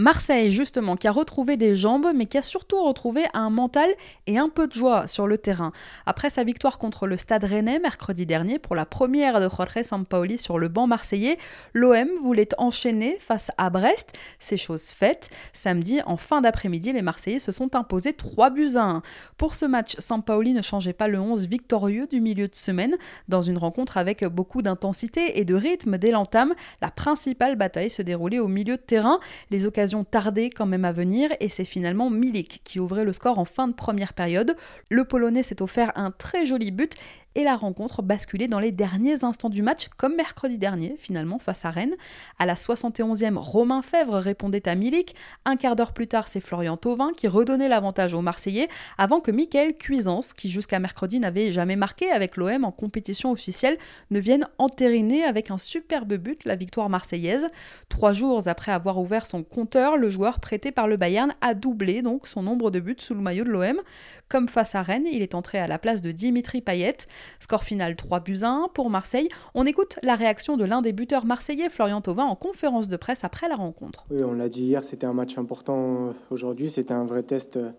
Marseille, 0.00 0.50
justement, 0.50 0.96
qui 0.96 1.08
a 1.08 1.12
retrouvé 1.12 1.58
des 1.58 1.76
jambes, 1.76 2.06
mais 2.14 2.24
qui 2.24 2.38
a 2.38 2.42
surtout 2.42 2.82
retrouvé 2.82 3.26
un 3.34 3.50
mental 3.50 3.90
et 4.26 4.38
un 4.38 4.48
peu 4.48 4.66
de 4.66 4.72
joie 4.72 5.06
sur 5.06 5.26
le 5.26 5.36
terrain. 5.36 5.72
Après 6.06 6.30
sa 6.30 6.42
victoire 6.42 6.78
contre 6.78 7.06
le 7.06 7.18
Stade 7.18 7.44
Rennais 7.44 7.78
mercredi 7.78 8.24
dernier 8.24 8.58
pour 8.58 8.74
la 8.74 8.86
première 8.86 9.40
de 9.40 9.48
Jorge 9.54 9.82
Sampaoli 9.82 10.38
sur 10.38 10.58
le 10.58 10.68
banc 10.68 10.86
marseillais, 10.86 11.36
l'OM 11.74 12.08
voulait 12.22 12.48
enchaîner 12.56 13.18
face 13.18 13.50
à 13.58 13.68
Brest. 13.68 14.14
C'est 14.38 14.56
chose 14.56 14.84
faite. 14.84 15.28
Samedi, 15.52 16.00
en 16.06 16.16
fin 16.16 16.40
d'après-midi, 16.40 16.94
les 16.94 17.02
Marseillais 17.02 17.38
se 17.38 17.52
sont 17.52 17.76
imposés 17.76 18.14
3 18.14 18.48
buts 18.48 18.76
à 18.76 18.84
1. 18.84 19.02
Pour 19.36 19.54
ce 19.54 19.66
match, 19.66 19.96
Sampaoli 19.98 20.54
ne 20.54 20.62
changeait 20.62 20.94
pas 20.94 21.08
le 21.08 21.20
11 21.20 21.46
victorieux 21.46 22.06
du 22.06 22.22
milieu 22.22 22.48
de 22.48 22.56
semaine. 22.56 22.96
Dans 23.28 23.42
une 23.42 23.58
rencontre 23.58 23.98
avec 23.98 24.24
beaucoup 24.24 24.62
d'intensité 24.62 25.38
et 25.38 25.44
de 25.44 25.54
rythme 25.54 25.98
dès 25.98 26.10
l'entame, 26.10 26.54
la 26.80 26.90
principale 26.90 27.56
bataille 27.56 27.90
se 27.90 28.00
déroulait 28.00 28.38
au 28.38 28.48
milieu 28.48 28.76
de 28.76 28.80
terrain. 28.80 29.20
Les 29.50 29.66
occasions 29.66 29.89
tardé 30.04 30.50
quand 30.50 30.66
même 30.66 30.84
à 30.84 30.92
venir 30.92 31.30
et 31.40 31.48
c'est 31.48 31.64
finalement 31.64 32.10
Milik 32.10 32.60
qui 32.64 32.80
ouvrait 32.80 33.04
le 33.04 33.12
score 33.12 33.38
en 33.38 33.44
fin 33.44 33.68
de 33.68 33.72
première 33.72 34.12
période. 34.12 34.56
Le 34.88 35.04
Polonais 35.04 35.42
s'est 35.42 35.62
offert 35.62 35.92
un 35.96 36.10
très 36.10 36.46
joli 36.46 36.70
but 36.70 36.94
et 37.34 37.44
la 37.44 37.56
rencontre 37.56 38.02
basculait 38.02 38.48
dans 38.48 38.58
les 38.58 38.72
derniers 38.72 39.24
instants 39.24 39.48
du 39.48 39.62
match, 39.62 39.88
comme 39.96 40.16
mercredi 40.16 40.58
dernier, 40.58 40.96
finalement, 40.98 41.38
face 41.38 41.64
à 41.64 41.70
Rennes. 41.70 41.94
À 42.38 42.46
la 42.46 42.54
71e, 42.54 43.36
Romain 43.36 43.82
Fèvre 43.82 44.16
répondait 44.16 44.68
à 44.68 44.74
Milik. 44.74 45.14
Un 45.44 45.56
quart 45.56 45.76
d'heure 45.76 45.92
plus 45.92 46.08
tard, 46.08 46.28
c'est 46.28 46.40
Florian 46.40 46.76
Thauvin 46.76 47.12
qui 47.16 47.28
redonnait 47.28 47.68
l'avantage 47.68 48.14
aux 48.14 48.20
Marseillais, 48.20 48.68
avant 48.98 49.20
que 49.20 49.30
Michael 49.30 49.76
Cuisance, 49.76 50.32
qui 50.32 50.50
jusqu'à 50.50 50.78
mercredi 50.80 51.20
n'avait 51.20 51.52
jamais 51.52 51.76
marqué 51.76 52.10
avec 52.10 52.36
l'OM 52.36 52.64
en 52.64 52.72
compétition 52.72 53.30
officielle, 53.30 53.78
ne 54.10 54.18
vienne 54.18 54.48
entériner 54.58 55.22
avec 55.24 55.50
un 55.50 55.58
superbe 55.58 56.14
but 56.14 56.44
la 56.44 56.56
victoire 56.56 56.88
marseillaise. 56.88 57.48
Trois 57.88 58.12
jours 58.12 58.42
après 58.46 58.72
avoir 58.72 58.98
ouvert 58.98 59.26
son 59.26 59.44
compteur, 59.44 59.96
le 59.96 60.10
joueur 60.10 60.40
prêté 60.40 60.72
par 60.72 60.88
le 60.88 60.96
Bayern 60.96 61.34
a 61.40 61.54
doublé 61.54 62.02
donc 62.02 62.26
son 62.26 62.42
nombre 62.42 62.70
de 62.70 62.80
buts 62.80 62.96
sous 62.98 63.14
le 63.14 63.20
maillot 63.20 63.44
de 63.44 63.50
l'OM. 63.50 63.80
Comme 64.28 64.48
face 64.48 64.74
à 64.74 64.82
Rennes, 64.82 65.06
il 65.10 65.22
est 65.22 65.34
entré 65.34 65.58
à 65.58 65.66
la 65.66 65.78
place 65.78 66.02
de 66.02 66.10
Dimitri 66.10 66.60
Payet. 66.60 66.96
Score 67.38 67.64
final 67.64 67.96
3 67.96 68.20
buts 68.20 68.38
à 68.42 68.50
1 68.50 68.68
pour 68.74 68.90
Marseille. 68.90 69.28
On 69.54 69.66
écoute 69.66 69.98
la 70.02 70.14
réaction 70.14 70.56
de 70.56 70.64
l'un 70.64 70.82
des 70.82 70.92
buteurs 70.92 71.24
marseillais, 71.24 71.68
Florian 71.68 72.00
Thauvin, 72.00 72.24
en 72.24 72.36
conférence 72.36 72.88
de 72.88 72.96
presse 72.96 73.24
après 73.24 73.48
la 73.48 73.56
rencontre. 73.56 74.06
Oui, 74.10 74.22
on 74.22 74.32
l'a 74.32 74.48
dit 74.48 74.62
hier, 74.62 74.84
c'était 74.84 75.06
un 75.06 75.12
match 75.12 75.38
important 75.38 76.12
aujourd'hui. 76.30 76.70
C'était 76.70 76.94
un 76.94 77.04
vrai 77.04 77.22
test 77.22 77.56
euh, 77.56 77.70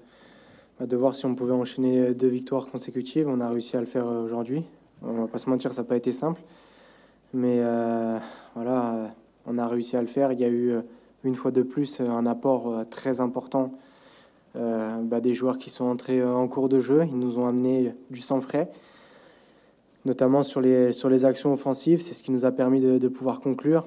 de 0.86 0.96
voir 0.96 1.16
si 1.16 1.26
on 1.26 1.36
pouvait 1.36 1.54
enchaîner 1.54 2.14
deux 2.14 2.28
victoires 2.28 2.68
consécutives. 2.68 3.28
On 3.28 3.40
a 3.40 3.50
réussi 3.50 3.78
à 3.78 3.80
le 3.80 3.86
faire 3.86 4.08
euh, 4.08 4.24
aujourd'hui. 4.24 4.64
On 5.04 5.14
va 5.14 5.28
pas 5.28 5.38
se 5.38 5.50
mentir, 5.50 5.72
ça 5.72 5.82
n'a 5.82 5.88
pas 5.88 5.96
été 5.96 6.12
simple. 6.12 6.42
Mais 7.34 7.60
euh, 7.60 8.18
voilà, 8.56 9.14
on 9.48 9.58
a 9.58 9.68
réussi 9.68 9.96
à 9.96 10.02
le 10.02 10.08
faire. 10.08 10.32
Il 10.32 10.40
y 10.40 10.44
a 10.44 10.50
eu 10.50 10.76
une 11.24 11.36
fois 11.36 11.52
de 11.52 11.64
plus 11.64 12.00
un 12.02 12.26
apport 12.26 12.84
très 12.90 13.20
important 13.20 13.72
bah, 14.54 15.22
des 15.22 15.34
joueurs 15.34 15.58
qui 15.58 15.70
sont 15.70 15.86
entrés 15.86 16.24
en 16.24 16.48
cours 16.48 16.70
de 16.70 16.80
jeu. 16.80 17.06
Ils 17.08 17.18
nous 17.18 17.40
ont 17.40 17.48
amené 17.48 17.96
du 18.12 18.20
sang 18.20 18.42
frais 18.42 18.70
notamment 20.06 20.44
sur 20.44 20.62
les, 20.62 20.92
sur 20.92 21.10
les 21.10 21.26
actions 21.26 21.54
offensives. 21.54 22.02
C'est 22.02 22.14
ce 22.14 22.24
qui 22.24 22.32
nous 22.32 22.46
a 22.46 22.52
permis 22.52 22.82
de, 22.82 23.08
pouvoir 23.08 23.40
conclure. 23.40 23.86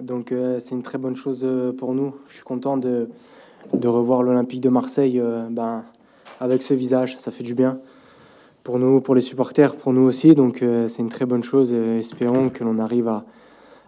Donc 0.00 0.32
euh, 0.32 0.58
c'est 0.58 0.74
une 0.74 0.82
très 0.82 0.98
bonne 0.98 1.16
chose 1.16 1.42
euh, 1.44 1.72
pour 1.72 1.94
nous. 1.94 2.14
Je 2.28 2.34
suis 2.34 2.44
content 2.44 2.76
de, 2.76 3.08
de 3.72 3.88
revoir 3.88 4.22
l'Olympique 4.22 4.60
de 4.60 4.68
Marseille 4.68 5.18
euh, 5.18 5.46
ben, 5.50 5.84
avec 6.40 6.62
ce 6.62 6.74
visage. 6.74 7.16
Ça 7.18 7.30
fait 7.30 7.44
du 7.44 7.54
bien 7.54 7.78
pour 8.62 8.78
nous, 8.78 9.00
pour 9.00 9.14
les 9.14 9.20
supporters, 9.20 9.76
pour 9.76 9.92
nous 9.92 10.02
aussi. 10.02 10.34
Donc 10.34 10.58
c'est 10.88 11.00
une 11.00 11.08
très 11.08 11.24
bonne 11.24 11.44
chose. 11.44 11.72
espérons 11.72 12.48
que 12.48 12.64
l'on 12.64 12.80
arrive 12.80 13.06
à, 13.06 13.24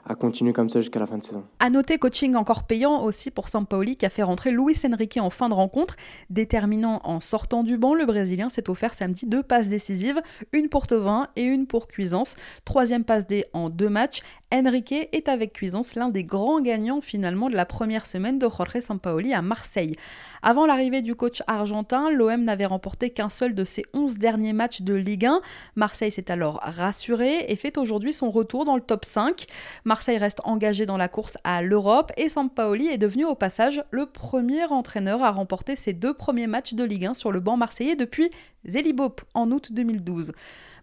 à 0.09 0.15
continuer 0.15 0.53
comme 0.53 0.69
ça 0.69 0.81
jusqu'à 0.81 1.01
la 1.01 1.07
fin 1.07 1.19
de 1.19 1.23
saison. 1.23 1.45
À 1.59 1.71
noter, 1.71 1.99
coaching 1.99 2.35
encore 2.35 2.65
payant 2.65 3.03
aussi 3.03 3.31
pour 3.31 3.49
Sampaoli 3.49 3.97
qui 3.97 4.07
a 4.07 4.11
fait 4.11 4.23
rentrer 4.23 4.51
Luis 4.51 4.77
Enrique 4.91 5.19
en 5.21 5.31
fin 5.31 5.49
de 5.49 5.55
rencontre. 5.55 5.97
Déterminant 6.31 7.01
en 7.05 7.21
sortant 7.21 7.63
du 7.63 7.77
banc, 7.77 7.95
le 7.95 8.07
Brésilien 8.07 8.49
s'est 8.49 8.71
offert 8.71 8.95
samedi 8.95 9.27
deux 9.27 9.43
passes 9.43 9.69
décisives, 9.69 10.21
une 10.53 10.69
pour 10.69 10.87
Tovin 10.87 11.29
et 11.37 11.45
une 11.45 11.67
pour 11.67 11.89
Cuisance. 11.89 12.37
Troisième 12.65 13.05
passe 13.05 13.27
D 13.27 13.45
en 13.53 13.69
deux 13.69 13.91
matchs. 13.91 14.23
Enrique 14.51 14.95
est 15.13 15.29
avec 15.29 15.53
Cuisance 15.53 15.95
l'un 15.95 16.09
des 16.09 16.25
grands 16.25 16.63
gagnants 16.63 17.03
finalement 17.03 17.51
de 17.51 17.55
la 17.55 17.67
première 17.67 18.07
semaine 18.07 18.39
de 18.39 18.49
Jorge 18.49 18.81
Sampaoli 18.81 19.35
à 19.35 19.43
Marseille. 19.43 19.95
Avant 20.41 20.65
l'arrivée 20.65 21.03
du 21.03 21.15
coach 21.15 21.43
argentin, 21.47 22.11
l'OM 22.11 22.43
n'avait 22.45 22.65
remporté 22.65 23.11
qu'un 23.11 23.29
seul 23.29 23.55
de 23.55 23.67
ses 23.67 23.85
11 23.93 24.17
derniers 24.17 24.55
matchs 24.55 24.81
de 24.81 24.95
Ligue 24.95 25.27
1. 25.27 25.43
Marseille 25.77 26.11
s'est 26.11 26.31
alors 26.31 26.61
rassuré 26.63 27.45
et 27.49 27.57
fait 27.57 27.77
aujourd'hui 27.77 28.15
son 28.15 28.31
retour 28.31 28.65
dans 28.65 28.75
le 28.75 28.81
top 28.81 29.05
5. 29.05 29.45
Marseille 29.85 30.17
reste 30.17 30.41
engagé 30.45 30.87
dans 30.87 30.97
la 30.97 31.09
course 31.09 31.37
à 31.45 31.61
l'Europe 31.61 32.11
et 32.17 32.31
Sampaoli 32.31 32.89
est 32.89 32.97
devenu 32.97 33.27
au 33.27 33.35
passage 33.35 33.85
le 33.91 34.07
premier 34.07 34.65
entraîneur 34.65 35.23
à 35.23 35.31
remporter 35.31 35.77
ses 35.77 35.93
deux 35.93 36.15
premiers 36.15 36.47
matchs 36.47 36.73
de 36.73 36.85
Ligue 36.85 37.05
1 37.05 37.13
sur 37.15 37.33
le 37.33 37.41
banc 37.41 37.59
marseillais 37.59 37.97
depuis 37.97 38.31
Zélibop 38.69 39.21
en 39.35 39.51
août 39.51 39.73
2012. 39.73 40.33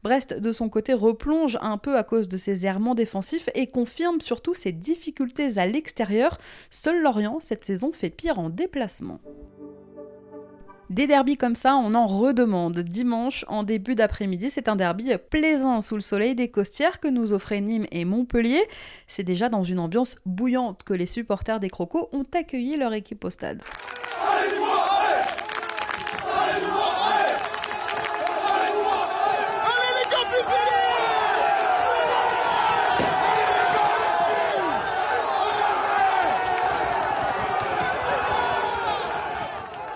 Brest, 0.03 0.33
de 0.33 0.51
son 0.51 0.69
côté, 0.69 0.93
replonge 0.93 1.57
un 1.61 1.77
peu 1.77 1.97
à 1.97 2.03
cause 2.03 2.29
de 2.29 2.37
ses 2.37 2.65
errements 2.65 2.95
défensifs 2.95 3.49
et 3.55 3.67
confirme 3.67 4.21
surtout 4.21 4.53
ses 4.53 4.71
difficultés 4.71 5.57
à 5.57 5.65
l'extérieur. 5.65 6.37
Seul 6.69 7.01
Lorient, 7.01 7.39
cette 7.39 7.65
saison, 7.65 7.91
fait 7.91 8.09
pire 8.09 8.37
en 8.37 8.49
déplacement. 8.49 9.19
Des 10.91 11.07
derbys 11.07 11.37
comme 11.37 11.55
ça, 11.55 11.75
on 11.75 11.93
en 11.93 12.05
redemande. 12.05 12.77
Dimanche, 12.81 13.43
en 13.47 13.63
début 13.63 13.95
d'après-midi, 13.95 14.51
c'est 14.51 14.69
un 14.69 14.75
derby 14.75 15.11
plaisant 15.31 15.81
sous 15.81 15.95
le 15.95 16.01
soleil 16.01 16.35
des 16.35 16.49
costières 16.49 16.99
que 16.99 17.07
nous 17.07 17.33
offraient 17.33 17.61
Nîmes 17.61 17.87
et 17.91 18.05
Montpellier. 18.05 18.61
C'est 19.07 19.23
déjà 19.23 19.49
dans 19.49 19.63
une 19.63 19.79
ambiance 19.79 20.17
bouillante 20.27 20.83
que 20.83 20.93
les 20.93 21.07
supporters 21.07 21.59
des 21.59 21.71
Crocos 21.71 22.09
ont 22.11 22.27
accueilli 22.35 22.77
leur 22.77 22.93
équipe 22.93 23.25
au 23.25 23.31
stade. 23.31 23.63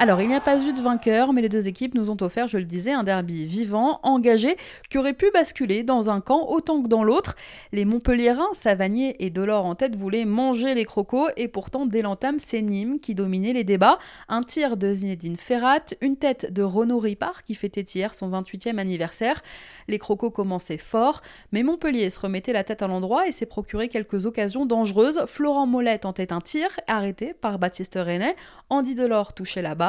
Alors, 0.01 0.21
il 0.21 0.29
n'y 0.29 0.33
a 0.33 0.39
pas 0.39 0.57
eu 0.63 0.71
de 0.71 0.79
vainqueur, 0.79 1.33
mais 1.33 1.41
les 1.41 1.49
deux 1.49 1.67
équipes 1.67 1.93
nous 1.93 2.09
ont 2.09 2.15
offert, 2.21 2.47
je 2.47 2.57
le 2.57 2.63
disais, 2.63 2.93
un 2.93 3.03
derby 3.03 3.45
vivant, 3.45 3.99
engagé, 4.03 4.55
qui 4.89 4.97
aurait 4.97 5.11
pu 5.11 5.29
basculer 5.33 5.83
dans 5.83 6.09
un 6.09 6.21
camp 6.21 6.45
autant 6.47 6.81
que 6.81 6.87
dans 6.87 7.03
l'autre. 7.03 7.35
Les 7.73 7.83
Montpelliérains, 7.83 8.47
Savanier 8.53 9.17
et 9.19 9.29
Delors 9.29 9.65
en 9.65 9.75
tête, 9.75 9.97
voulaient 9.97 10.23
manger 10.23 10.73
les 10.73 10.85
crocos, 10.85 11.29
et 11.35 11.49
pourtant, 11.49 11.85
dès 11.85 12.01
l'entame, 12.01 12.39
c'est 12.39 12.61
Nîmes 12.61 13.01
qui 13.01 13.13
dominait 13.13 13.51
les 13.51 13.65
débats. 13.65 13.99
Un 14.29 14.41
tir 14.41 14.77
de 14.77 14.93
Zinedine 14.93 15.35
Ferrat, 15.35 15.83
une 15.99 16.15
tête 16.15 16.53
de 16.53 16.63
Renaud 16.63 16.99
Ripard, 16.99 17.43
qui 17.43 17.53
fêtait 17.53 17.81
hier 17.81 18.15
son 18.15 18.29
28e 18.29 18.77
anniversaire. 18.77 19.41
Les 19.89 19.99
crocos 19.99 20.31
commençaient 20.31 20.77
fort, 20.77 21.19
mais 21.51 21.61
Montpellier 21.61 22.09
se 22.09 22.21
remettait 22.21 22.53
la 22.53 22.63
tête 22.63 22.81
à 22.81 22.87
l'endroit 22.87 23.27
et 23.27 23.33
s'est 23.33 23.45
procuré 23.45 23.89
quelques 23.89 24.25
occasions 24.25 24.65
dangereuses. 24.65 25.25
Florent 25.27 25.67
Mollet 25.67 25.99
tentait 25.99 26.31
un 26.31 26.39
tir, 26.39 26.69
arrêté 26.87 27.33
par 27.33 27.59
Baptiste 27.59 27.95
Renet. 27.95 28.37
Andy 28.69 28.95
Delors 28.95 29.33
touchait 29.33 29.61
la 29.61 29.75
barre. 29.75 29.88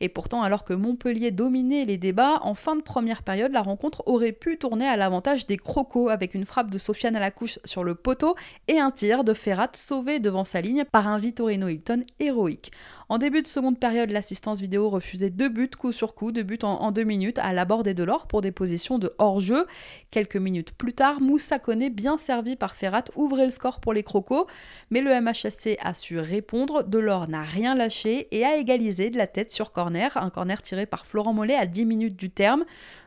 Et 0.00 0.08
pourtant, 0.08 0.42
alors 0.42 0.64
que 0.64 0.72
Montpellier 0.72 1.30
dominait 1.30 1.84
les 1.84 1.96
débats, 1.96 2.40
en 2.42 2.54
fin 2.54 2.76
de 2.76 2.82
première 2.82 3.22
période, 3.22 3.52
la 3.52 3.62
rencontre 3.62 4.02
aurait 4.06 4.32
pu 4.32 4.58
tourner 4.58 4.86
à 4.86 4.96
l'avantage 4.96 5.46
des 5.46 5.56
Crocos 5.56 6.08
avec 6.08 6.34
une 6.34 6.46
frappe 6.46 6.70
de 6.70 6.78
Sofiane 6.78 7.16
à 7.16 7.20
la 7.20 7.30
couche 7.30 7.58
sur 7.64 7.84
le 7.84 7.94
poteau 7.94 8.34
et 8.68 8.78
un 8.78 8.90
tir 8.90 9.24
de 9.24 9.34
Ferrat 9.34 9.70
sauvé 9.74 10.20
devant 10.20 10.44
sa 10.44 10.60
ligne 10.60 10.84
par 10.84 11.08
un 11.08 11.18
Vittorino 11.18 11.68
Hilton 11.68 12.02
héroïque. 12.18 12.72
En 13.08 13.18
début 13.18 13.42
de 13.42 13.46
seconde 13.48 13.78
période, 13.78 14.10
l'assistance 14.12 14.60
vidéo 14.60 14.88
refusait 14.88 15.30
deux 15.30 15.48
buts 15.48 15.68
coup 15.76 15.92
sur 15.92 16.14
coup, 16.14 16.30
deux 16.30 16.44
buts 16.44 16.58
en, 16.62 16.92
deux 16.92 17.02
minutes 17.02 17.40
à 17.40 17.52
la 17.52 17.64
bord 17.64 17.82
des 17.82 17.94
Delors 17.94 18.28
pour 18.28 18.40
des 18.40 18.52
positions 18.52 18.98
de 18.98 19.12
hors-jeu. 19.18 19.66
Quelques 20.12 20.36
minutes 20.36 20.72
plus 20.72 20.92
tard, 20.92 21.20
Moussa 21.20 21.58
Koné, 21.58 21.90
bien 21.90 22.18
servi 22.18 22.54
par 22.54 22.76
Ferrat, 22.76 23.04
ouvrait 23.16 23.46
le 23.46 23.50
score 23.50 23.80
pour 23.80 23.92
les 23.92 24.04
Crocos, 24.04 24.46
mais 24.90 25.00
le 25.00 25.10
MHSC 25.20 25.76
a 25.80 25.94
su 25.94 26.18
répondre. 26.18 26.84
Delors 26.84 27.28
n'a 27.28 27.42
rien 27.42 27.74
lâché 27.74 28.28
et 28.30 28.44
a 28.44 28.56
égalisé 28.56 29.10
de 29.10 29.18
la 29.18 29.26
tête 29.26 29.39
sur 29.48 29.72
corner, 29.72 30.16
un 30.16 30.30
corner 30.30 30.60
tiré 30.62 30.86
par 30.86 31.06
Florent 31.06 31.32
Mollet 31.32 31.54
à 31.54 31.66
10 31.66 31.84
minutes 31.84 32.16
du 32.16 32.30
terme. 32.30 32.64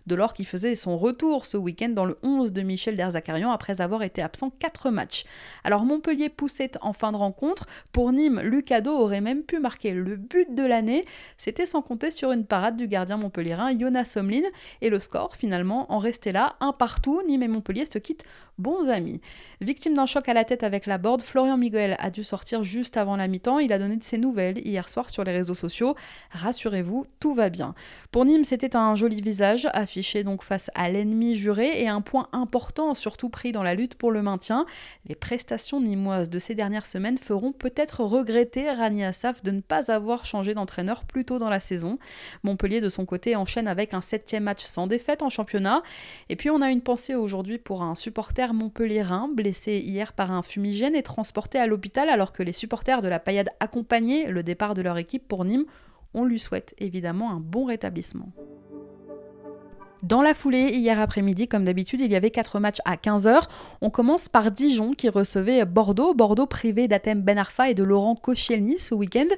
Delors 0.07 0.33
qui 0.33 0.43
faisait 0.43 0.75
son 0.75 0.97
retour 0.97 1.45
ce 1.45 1.55
week-end 1.55 1.89
dans 1.89 2.05
le 2.05 2.17
11 2.23 2.51
de 2.51 2.61
Michel 2.61 2.95
Derzakarian 2.95 3.51
après 3.51 3.79
avoir 3.79 4.03
été 4.03 4.21
absent 4.21 4.49
4 4.59 4.89
matchs. 4.89 5.23
Alors 5.63 5.85
Montpellier 5.85 6.29
poussait 6.29 6.71
en 6.81 6.93
fin 6.93 7.11
de 7.11 7.17
rencontre. 7.17 7.67
Pour 7.91 8.11
Nîmes, 8.11 8.41
Lucado 8.41 8.91
aurait 8.91 9.21
même 9.21 9.43
pu 9.43 9.59
marquer 9.59 9.91
le 9.91 10.15
but 10.15 10.53
de 10.53 10.65
l'année. 10.65 11.05
C'était 11.37 11.65
sans 11.65 11.81
compter 11.81 12.11
sur 12.11 12.31
une 12.31 12.45
parade 12.45 12.75
du 12.75 12.87
gardien 12.87 13.17
montpellierin 13.17 13.77
Jonas 13.77 14.05
Somlin. 14.05 14.43
Et 14.81 14.89
le 14.89 14.99
score 14.99 15.35
finalement 15.35 15.91
en 15.91 15.99
restait 15.99 16.31
là, 16.31 16.55
un 16.59 16.73
partout. 16.73 17.21
Nîmes 17.27 17.43
et 17.43 17.47
Montpellier 17.47 17.85
se 17.85 17.97
quittent 17.97 18.25
bons 18.57 18.89
amis. 18.89 19.21
Victime 19.61 19.93
d'un 19.93 20.05
choc 20.05 20.27
à 20.29 20.33
la 20.33 20.43
tête 20.43 20.63
avec 20.63 20.85
la 20.85 20.97
board, 20.97 21.21
Florian 21.21 21.57
Miguel 21.57 21.95
a 21.99 22.09
dû 22.09 22.23
sortir 22.23 22.63
juste 22.63 22.97
avant 22.97 23.15
la 23.15 23.27
mi-temps. 23.27 23.59
Il 23.59 23.73
a 23.73 23.79
donné 23.79 23.97
de 23.97 24.03
ses 24.03 24.17
nouvelles 24.17 24.59
hier 24.65 24.87
soir 24.89 25.09
sur 25.09 25.23
les 25.23 25.31
réseaux 25.31 25.53
sociaux. 25.53 25.95
Rassurez-vous, 26.31 27.05
tout 27.19 27.33
va 27.33 27.49
bien. 27.49 27.75
Pour 28.11 28.25
Nîmes, 28.25 28.45
c'était 28.45 28.75
un 28.75 28.95
joli 28.95 29.21
visage 29.21 29.67
affiché 29.73 30.23
donc 30.23 30.43
face 30.43 30.71
à 30.75 30.89
l'ennemi 30.89 31.35
juré 31.35 31.81
et 31.81 31.87
un 31.87 32.01
point 32.01 32.27
important 32.31 32.93
surtout 32.93 33.29
pris 33.29 33.51
dans 33.51 33.63
la 33.63 33.75
lutte 33.75 33.95
pour 33.95 34.11
le 34.11 34.21
maintien. 34.21 34.65
Les 35.07 35.15
prestations 35.15 35.81
nîmoises 35.81 36.29
de 36.29 36.39
ces 36.39 36.55
dernières 36.55 36.85
semaines 36.85 37.17
feront 37.17 37.51
peut-être 37.51 38.03
regretter 38.03 38.71
Rani 38.71 39.03
Assaf 39.03 39.43
de 39.43 39.51
ne 39.51 39.61
pas 39.61 39.91
avoir 39.91 40.25
changé 40.25 40.53
d'entraîneur 40.53 41.03
plus 41.05 41.25
tôt 41.25 41.39
dans 41.39 41.49
la 41.49 41.59
saison. 41.59 41.99
Montpellier 42.43 42.81
de 42.81 42.89
son 42.89 43.05
côté 43.05 43.35
enchaîne 43.35 43.67
avec 43.67 43.93
un 43.93 44.01
septième 44.01 44.43
match 44.43 44.63
sans 44.63 44.87
défaite 44.87 45.21
en 45.21 45.29
championnat. 45.29 45.83
Et 46.29 46.35
puis 46.35 46.49
on 46.49 46.61
a 46.61 46.69
une 46.69 46.81
pensée 46.81 47.15
aujourd'hui 47.15 47.57
pour 47.57 47.83
un 47.83 47.95
supporter 47.95 48.53
montpelliérain 48.53 49.29
blessé 49.33 49.79
hier 49.79 50.13
par 50.13 50.31
un 50.31 50.41
fumigène 50.41 50.95
et 50.95 51.03
transporté 51.03 51.57
à 51.59 51.67
l'hôpital 51.67 52.09
alors 52.09 52.31
que 52.31 52.43
les 52.43 52.53
supporters 52.53 53.01
de 53.01 53.07
la 53.07 53.19
paillade 53.19 53.49
accompagnaient 53.59 54.27
le 54.27 54.43
départ 54.43 54.73
de 54.73 54.81
leur 54.81 54.97
équipe 54.97 55.27
pour 55.27 55.45
Nîmes. 55.45 55.65
On 56.13 56.25
lui 56.25 56.39
souhaite 56.39 56.75
évidemment 56.77 57.31
un 57.31 57.39
bon 57.39 57.65
rétablissement. 57.65 58.31
Dans 60.03 60.21
la 60.21 60.33
foulée, 60.33 60.71
hier 60.73 60.99
après-midi, 60.99 61.47
comme 61.47 61.63
d'habitude, 61.63 62.01
il 62.01 62.11
y 62.11 62.17
avait 62.17 62.29
quatre 62.29 62.59
matchs 62.59 62.81
à 62.83 62.97
15h. 62.97 63.43
On 63.79 63.89
commence 63.89 64.27
par 64.27 64.51
Dijon 64.51 64.91
qui 64.91 65.07
recevait 65.07 65.63
Bordeaux, 65.63 66.13
Bordeaux 66.13 66.45
privé 66.45 66.89
d'Athème 66.89 67.21
Ben 67.21 67.37
Arfa 67.37 67.69
et 67.69 67.73
de 67.73 67.83
Laurent 67.83 68.15
Koscielny 68.15 68.79
ce 68.79 68.93
week-end, 68.93 69.29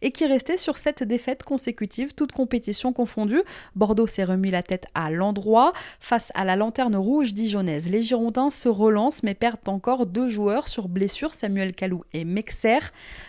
et 0.00 0.12
qui 0.12 0.24
restait 0.24 0.56
sur 0.56 0.78
cette 0.78 1.02
défaite 1.02 1.42
consécutive, 1.42 2.14
toute 2.14 2.32
compétition 2.32 2.94
confondue. 2.94 3.42
Bordeaux 3.76 4.06
s'est 4.06 4.24
remis 4.24 4.50
la 4.50 4.62
tête 4.62 4.86
à 4.94 5.10
l'endroit 5.10 5.74
face 6.00 6.32
à 6.34 6.46
la 6.46 6.56
lanterne 6.56 6.96
rouge 6.96 7.34
dijonnaise. 7.34 7.90
Les 7.90 8.00
Girondins 8.00 8.50
se 8.50 8.70
relancent 8.70 9.24
mais 9.24 9.34
perdent 9.34 9.68
encore 9.68 10.06
deux 10.06 10.28
joueurs 10.28 10.68
sur 10.68 10.88
blessure, 10.88 11.34
Samuel 11.34 11.74
Calou 11.74 12.02
et 12.14 12.24
Mexer. 12.24 12.78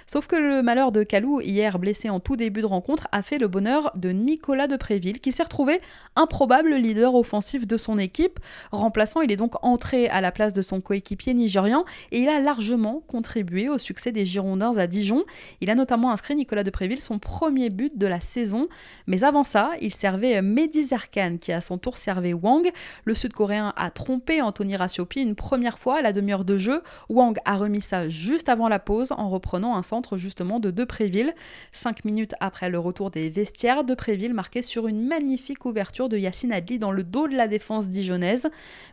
Sauf 0.07 0.27
que 0.27 0.37
le 0.37 0.61
malheur 0.61 0.93
de 0.93 1.03
Calou, 1.03 1.41
hier 1.41 1.77
blessé 1.77 2.09
en 2.09 2.21
tout 2.21 2.37
début 2.37 2.61
de 2.61 2.67
rencontre, 2.67 3.09
a 3.11 3.21
fait 3.21 3.37
le 3.37 3.49
bonheur 3.49 3.91
de 3.95 4.11
Nicolas 4.11 4.67
Depréville 4.67 5.19
qui 5.19 5.33
s'est 5.33 5.43
retrouvé 5.43 5.81
improbable 6.15 6.84
leader 6.85 7.15
offensif 7.15 7.67
de 7.67 7.77
son 7.77 7.97
équipe. 7.97 8.39
Remplaçant, 8.71 9.21
il 9.21 9.31
est 9.31 9.35
donc 9.35 9.53
entré 9.63 10.07
à 10.09 10.21
la 10.21 10.31
place 10.31 10.53
de 10.53 10.61
son 10.61 10.81
coéquipier 10.81 11.33
nigérian 11.33 11.85
et 12.11 12.19
il 12.19 12.29
a 12.29 12.39
largement 12.39 13.01
contribué 13.07 13.69
au 13.69 13.77
succès 13.77 14.11
des 14.11 14.25
Girondins 14.25 14.77
à 14.77 14.87
Dijon. 14.87 15.23
Il 15.61 15.69
a 15.69 15.75
notamment 15.75 16.11
inscrit 16.11 16.35
Nicolas 16.35 16.63
Depréville 16.63 17.01
son 17.01 17.19
premier 17.19 17.69
but 17.69 17.97
de 17.97 18.07
la 18.07 18.19
saison. 18.19 18.67
Mais 19.07 19.23
avant 19.23 19.43
ça, 19.43 19.71
il 19.81 19.93
servait 19.93 20.41
Mehdi 20.41 20.85
Zerkan 20.85 21.37
qui 21.39 21.51
à 21.51 21.61
son 21.61 21.77
tour 21.77 21.97
servait 21.97 22.33
Wang. 22.33 22.69
Le 23.03 23.15
Sud-Coréen 23.15 23.73
a 23.75 23.91
trompé 23.91 24.41
Anthony 24.41 24.75
Rassiopi 24.75 25.21
une 25.21 25.35
première 25.35 25.79
fois 25.79 25.99
à 25.99 26.01
la 26.01 26.13
demi-heure 26.13 26.45
de 26.45 26.57
jeu. 26.57 26.81
Wang 27.09 27.37
a 27.45 27.57
remis 27.57 27.81
ça 27.81 28.09
juste 28.09 28.49
avant 28.49 28.69
la 28.69 28.79
pause 28.79 29.11
en 29.11 29.29
reprenant 29.29 29.75
un 29.75 29.83
centre 29.83 30.17
justement 30.17 30.59
de 30.59 30.71
Depréville. 30.71 31.33
Cinq 31.71 32.05
minutes 32.05 32.35
après 32.39 32.69
le 32.69 32.79
retour 32.79 33.11
des 33.11 33.29
vestiaires, 33.29 33.83
Depréville 33.83 34.33
marquait 34.33 34.61
sur 34.61 34.87
une 34.87 35.05
magnifique 35.05 35.65
ouverture 35.65 36.09
de 36.09 36.17
Yacine 36.17 36.51
Adli 36.51 36.74
dans 36.79 36.91
le 36.91 37.03
dos 37.03 37.27
de 37.27 37.35
la 37.35 37.47
défense 37.47 37.89
dijonnaise. 37.89 38.47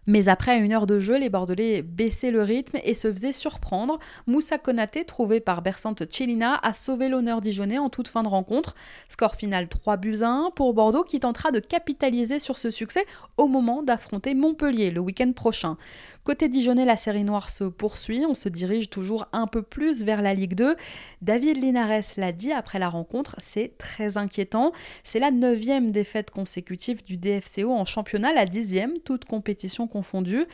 Mais 0.06 0.28
après 0.28 0.58
une 0.58 0.72
heure 0.72 0.86
de 0.86 0.98
jeu, 0.98 1.18
les 1.18 1.28
Bordelais 1.28 1.82
baissaient 1.82 2.30
le 2.30 2.42
rythme 2.42 2.78
et 2.84 2.94
se 2.94 3.12
faisaient 3.12 3.32
surprendre. 3.32 3.98
Moussa 4.26 4.58
Konaté, 4.58 5.04
trouvé 5.04 5.40
par 5.40 5.62
Bersante 5.62 6.04
Chelina, 6.12 6.58
a 6.62 6.72
sauvé 6.72 7.08
l'honneur 7.08 7.40
dijonnais 7.40 7.78
en 7.78 7.88
toute 7.88 8.08
fin 8.08 8.22
de 8.22 8.28
rencontre. 8.28 8.74
Score 9.08 9.36
final 9.36 9.68
3 9.68 9.96
buts 9.96 10.22
à 10.22 10.28
1 10.28 10.50
pour 10.54 10.74
Bordeaux 10.74 11.04
qui 11.04 11.20
tentera 11.20 11.50
de 11.50 11.60
capitaliser 11.60 12.38
sur 12.38 12.58
ce 12.58 12.70
succès 12.70 13.04
au 13.36 13.46
moment 13.46 13.82
d'affronter 13.82 14.34
Montpellier 14.34 14.90
le 14.90 15.00
week-end 15.00 15.32
prochain. 15.32 15.76
Côté 16.24 16.48
dijonnais, 16.48 16.84
la 16.84 16.96
série 16.96 17.24
noire 17.24 17.50
se 17.50 17.64
poursuit. 17.64 18.24
On 18.28 18.34
se 18.34 18.48
dirige 18.48 18.90
toujours 18.90 19.26
un 19.32 19.46
peu 19.46 19.62
plus 19.62 20.04
vers 20.04 20.22
la 20.22 20.34
Ligue 20.34 20.54
2. 20.54 20.76
David 21.20 21.62
Linares 21.62 22.02
l'a 22.16 22.32
dit 22.32 22.52
après 22.52 22.78
la 22.78 22.88
rencontre, 22.88 23.34
c'est 23.38 23.76
très 23.78 24.16
inquiétant. 24.16 24.72
C'est 25.02 25.18
la 25.18 25.30
neuvième 25.30 25.90
défaite 25.90 26.30
consécutive 26.30 27.04
du 27.04 27.16
DFCO 27.16 27.71
en 27.78 27.84
championnat, 27.84 28.32
la 28.32 28.46
dixième, 28.46 28.98
toute 28.98 29.24
compétition 29.24 29.86
confondue. 29.86 30.46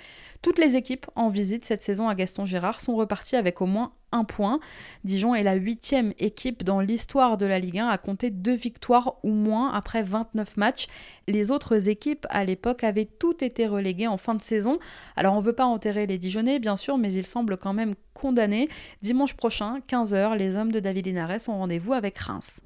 Toutes 0.42 0.58
les 0.58 0.76
équipes 0.76 1.06
en 1.16 1.28
visite 1.28 1.64
cette 1.64 1.82
saison 1.82 2.08
à 2.08 2.14
Gaston 2.14 2.44
Gérard 2.46 2.80
sont 2.80 2.96
reparties 2.96 3.36
avec 3.36 3.60
au 3.60 3.66
moins 3.66 3.92
un 4.12 4.24
point. 4.24 4.60
Dijon 5.04 5.34
est 5.34 5.42
la 5.42 5.54
huitième 5.54 6.12
équipe 6.18 6.64
dans 6.64 6.80
l'histoire 6.80 7.36
de 7.36 7.46
la 7.46 7.58
Ligue 7.58 7.78
1 7.78 7.88
à 7.88 7.98
compter 7.98 8.30
deux 8.30 8.54
victoires 8.54 9.16
ou 9.22 9.30
moins 9.30 9.72
après 9.72 10.02
29 10.02 10.56
matchs. 10.56 10.86
Les 11.26 11.50
autres 11.50 11.88
équipes 11.88 12.26
à 12.30 12.44
l'époque 12.44 12.84
avaient 12.84 13.08
toutes 13.18 13.42
été 13.42 13.66
reléguées 13.66 14.06
en 14.06 14.16
fin 14.16 14.34
de 14.34 14.42
saison. 14.42 14.78
Alors 15.16 15.34
on 15.34 15.40
ne 15.40 15.44
veut 15.44 15.52
pas 15.52 15.66
enterrer 15.66 16.06
les 16.06 16.18
Dijonais 16.18 16.58
bien 16.58 16.76
sûr, 16.76 16.98
mais 16.98 17.12
ils 17.12 17.26
semblent 17.26 17.58
quand 17.58 17.74
même 17.74 17.94
condamnés. 18.14 18.68
Dimanche 19.02 19.34
prochain, 19.34 19.80
15h, 19.88 20.36
les 20.36 20.56
hommes 20.56 20.72
de 20.72 20.80
David 20.80 21.06
Linares 21.06 21.48
ont 21.48 21.58
rendez-vous 21.58 21.92
avec 21.92 22.18
Reims. 22.18 22.60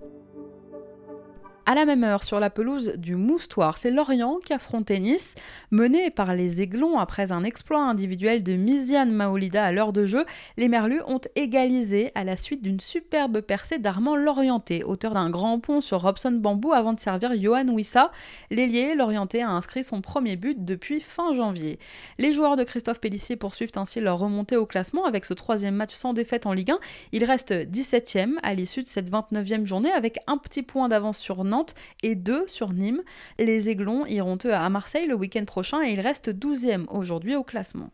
À 1.73 1.75
la 1.75 1.87
même 1.87 2.05
heure, 2.05 2.23
sur 2.23 2.39
la 2.39 2.51
pelouse 2.51 2.93
du 2.99 3.17
Moustoir, 3.17 3.79
c'est 3.79 3.91
Lorient 3.91 4.41
qui 4.45 4.53
affrontait 4.53 5.01
Nice. 5.01 5.37
Mené 5.71 6.11
par 6.11 6.35
les 6.35 6.61
Aiglons 6.61 6.99
après 6.99 7.33
un 7.33 7.45
exploit 7.45 7.83
individuel 7.83 8.43
de 8.43 8.53
Miziane 8.53 9.11
Maolida 9.11 9.65
à 9.65 9.73
l'heure 9.73 9.95
de 9.95 10.05
jeu, 10.05 10.27
les 10.59 10.69
Merlus 10.69 11.01
ont 11.07 11.23
égalisé 11.35 12.13
à 12.15 12.25
la 12.25 12.37
suite 12.37 12.63
d'une 12.63 12.79
superbe 12.79 13.41
percée 13.41 13.79
d'Armand 13.79 14.17
Lorienté, 14.17 14.85
auteur 14.85 15.13
d'un 15.13 15.31
grand 15.31 15.61
pont 15.61 15.81
sur 15.81 16.03
Robson 16.03 16.33
Bambou 16.33 16.75
avant 16.75 16.93
de 16.93 17.01
servir 17.01 17.33
Johan 17.41 17.69
Wissa. 17.69 18.13
L'ailier 18.51 18.95
Lorienté 18.95 19.41
a 19.41 19.49
inscrit 19.49 19.83
son 19.83 20.03
premier 20.03 20.37
but 20.37 20.63
depuis 20.63 21.01
fin 21.01 21.33
janvier. 21.33 21.79
Les 22.19 22.33
joueurs 22.33 22.57
de 22.57 22.65
Christophe 22.65 23.01
Pellissier 23.01 23.37
poursuivent 23.37 23.73
ainsi 23.77 23.99
leur 24.03 24.19
remontée 24.19 24.59
au 24.59 24.67
classement 24.67 25.07
avec 25.07 25.25
ce 25.25 25.33
troisième 25.33 25.77
match 25.77 25.95
sans 25.95 26.13
défaite 26.13 26.45
en 26.45 26.53
Ligue 26.53 26.73
1. 26.73 26.79
Ils 27.13 27.25
restent 27.25 27.53
17e 27.53 28.35
à 28.43 28.53
l'issue 28.53 28.83
de 28.83 28.89
cette 28.89 29.11
29e 29.11 29.65
journée 29.65 29.91
avec 29.91 30.19
un 30.27 30.37
petit 30.37 30.63
point 30.63 30.91
d'avance 30.91 31.17
sur 31.17 31.45
Nantes 31.45 31.62
et 32.03 32.15
2 32.15 32.47
sur 32.47 32.73
Nîmes. 32.73 33.03
Les 33.39 33.69
Aiglons 33.69 34.07
iront 34.07 34.39
eux 34.45 34.55
à 34.55 34.69
Marseille 34.69 35.07
le 35.07 35.15
week-end 35.15 35.45
prochain 35.45 35.83
et 35.83 35.93
ils 35.93 36.01
restent 36.01 36.31
12e 36.31 36.87
aujourd'hui 36.89 37.37
au 37.37 37.43
classement. 37.43 37.91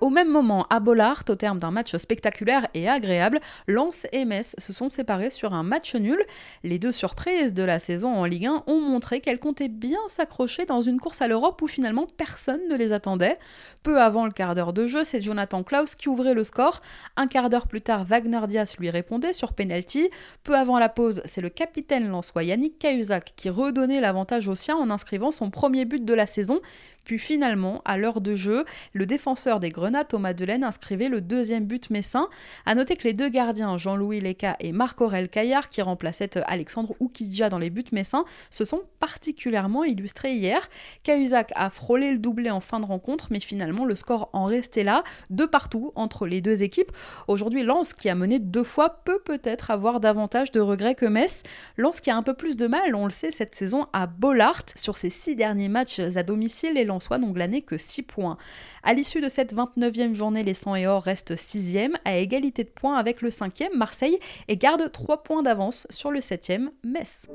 Au 0.00 0.10
même 0.10 0.28
moment, 0.28 0.66
à 0.70 0.80
Bollard, 0.80 1.22
au 1.28 1.34
terme 1.34 1.58
d'un 1.58 1.70
match 1.70 1.96
spectaculaire 1.96 2.66
et 2.74 2.88
agréable, 2.88 3.40
Lens 3.68 4.06
et 4.12 4.24
Metz 4.24 4.54
se 4.58 4.72
sont 4.72 4.90
séparés 4.90 5.30
sur 5.30 5.54
un 5.54 5.62
match 5.62 5.94
nul. 5.94 6.18
Les 6.62 6.78
deux 6.78 6.92
surprises 6.92 7.54
de 7.54 7.62
la 7.62 7.78
saison 7.78 8.12
en 8.12 8.24
Ligue 8.24 8.46
1 8.46 8.64
ont 8.66 8.80
montré 8.80 9.20
qu'elles 9.20 9.38
comptaient 9.38 9.68
bien 9.68 10.00
s'accrocher 10.08 10.66
dans 10.66 10.82
une 10.82 10.98
course 10.98 11.22
à 11.22 11.28
l'Europe 11.28 11.62
où 11.62 11.68
finalement 11.68 12.06
personne 12.16 12.60
ne 12.68 12.76
les 12.76 12.92
attendait. 12.92 13.36
Peu 13.82 14.00
avant 14.00 14.26
le 14.26 14.32
quart 14.32 14.54
d'heure 14.54 14.72
de 14.72 14.86
jeu, 14.86 15.04
c'est 15.04 15.20
Jonathan 15.20 15.62
Klaus 15.62 15.94
qui 15.94 16.08
ouvrait 16.08 16.34
le 16.34 16.44
score. 16.44 16.82
Un 17.16 17.28
quart 17.28 17.48
d'heure 17.48 17.68
plus 17.68 17.80
tard, 17.80 18.04
Wagner 18.04 18.40
Diaz 18.48 18.76
lui 18.78 18.90
répondait 18.90 19.32
sur 19.32 19.52
penalty. 19.52 20.10
Peu 20.42 20.56
avant 20.56 20.78
la 20.78 20.88
pause, 20.88 21.22
c'est 21.24 21.40
le 21.40 21.48
capitaine 21.48 22.08
lensois 22.08 22.42
Yannick 22.42 22.78
Cahuzac 22.78 23.32
qui 23.36 23.48
redonnait 23.48 24.00
l'avantage 24.00 24.48
au 24.48 24.54
sien 24.54 24.76
en 24.76 24.90
inscrivant 24.90 25.30
son 25.30 25.50
premier 25.50 25.84
but 25.84 26.04
de 26.04 26.14
la 26.14 26.26
saison. 26.26 26.60
Puis 27.04 27.18
finalement, 27.18 27.82
à 27.84 27.96
l'heure 27.96 28.20
de 28.20 28.34
jeu, 28.34 28.64
le 28.92 29.06
défenseur 29.06 29.60
des 29.60 29.70
Grenats, 29.70 30.04
Thomas 30.04 30.32
Delaine, 30.32 30.64
inscrivait 30.64 31.08
le 31.08 31.20
deuxième 31.20 31.66
but 31.66 31.90
messin. 31.90 32.28
A 32.66 32.74
noter 32.74 32.96
que 32.96 33.04
les 33.04 33.12
deux 33.12 33.28
gardiens, 33.28 33.76
Jean-Louis 33.76 34.20
Leca 34.20 34.56
et 34.60 34.72
Marc-Aurel 34.72 35.28
Caillard, 35.28 35.68
qui 35.68 35.82
remplaçaient 35.82 36.38
Alexandre 36.46 36.94
Oukidja 37.00 37.48
dans 37.48 37.58
les 37.58 37.70
buts 37.70 37.84
messins, 37.92 38.24
se 38.50 38.64
sont 38.64 38.82
particulièrement 39.00 39.84
illustrés 39.84 40.32
hier. 40.32 40.68
Cahuzac 41.02 41.52
a 41.54 41.70
frôlé 41.70 42.12
le 42.12 42.18
doublé 42.18 42.50
en 42.50 42.60
fin 42.60 42.80
de 42.80 42.86
rencontre, 42.86 43.28
mais 43.30 43.40
finalement 43.40 43.84
le 43.84 43.96
score 43.96 44.30
en 44.32 44.46
restait 44.46 44.84
là, 44.84 45.04
de 45.30 45.44
partout 45.44 45.92
entre 45.94 46.26
les 46.26 46.40
deux 46.40 46.62
équipes. 46.62 46.92
Aujourd'hui, 47.28 47.62
Lens, 47.62 47.92
qui 47.92 48.08
a 48.08 48.14
mené 48.14 48.38
deux 48.38 48.64
fois, 48.64 49.02
peut 49.04 49.20
peut-être 49.24 49.70
avoir 49.70 50.00
davantage 50.00 50.50
de 50.50 50.60
regrets 50.60 50.94
que 50.94 51.06
Metz. 51.06 51.42
Lens 51.76 52.00
qui 52.00 52.10
a 52.10 52.16
un 52.16 52.22
peu 52.22 52.34
plus 52.34 52.56
de 52.56 52.66
mal, 52.66 52.94
on 52.94 53.04
le 53.04 53.10
sait, 53.10 53.30
cette 53.30 53.54
saison 53.54 53.86
à 53.92 54.06
Bollard. 54.06 54.62
Sur 54.74 54.96
ses 54.96 55.10
six 55.10 55.36
derniers 55.36 55.68
matchs 55.68 55.98
à 55.98 56.22
domicile, 56.22 56.76
les 56.94 57.00
soit 57.00 57.18
donc 57.18 57.36
l'année 57.36 57.62
que 57.62 57.76
6 57.76 58.02
points. 58.02 58.38
À 58.82 58.94
l'issue 58.94 59.20
de 59.20 59.28
cette 59.28 59.54
29e 59.54 60.14
journée, 60.14 60.42
les 60.42 60.54
100 60.54 60.76
et 60.76 60.86
or 60.86 61.02
restent 61.02 61.34
6e, 61.34 61.92
à 62.04 62.16
égalité 62.16 62.64
de 62.64 62.70
points 62.70 62.96
avec 62.96 63.22
le 63.22 63.30
5e, 63.30 63.76
Marseille, 63.76 64.18
et 64.48 64.56
garde 64.56 64.90
3 64.90 65.22
points 65.22 65.42
d'avance 65.42 65.86
sur 65.90 66.10
le 66.10 66.20
7e, 66.20 66.70
Metz. 66.82 67.28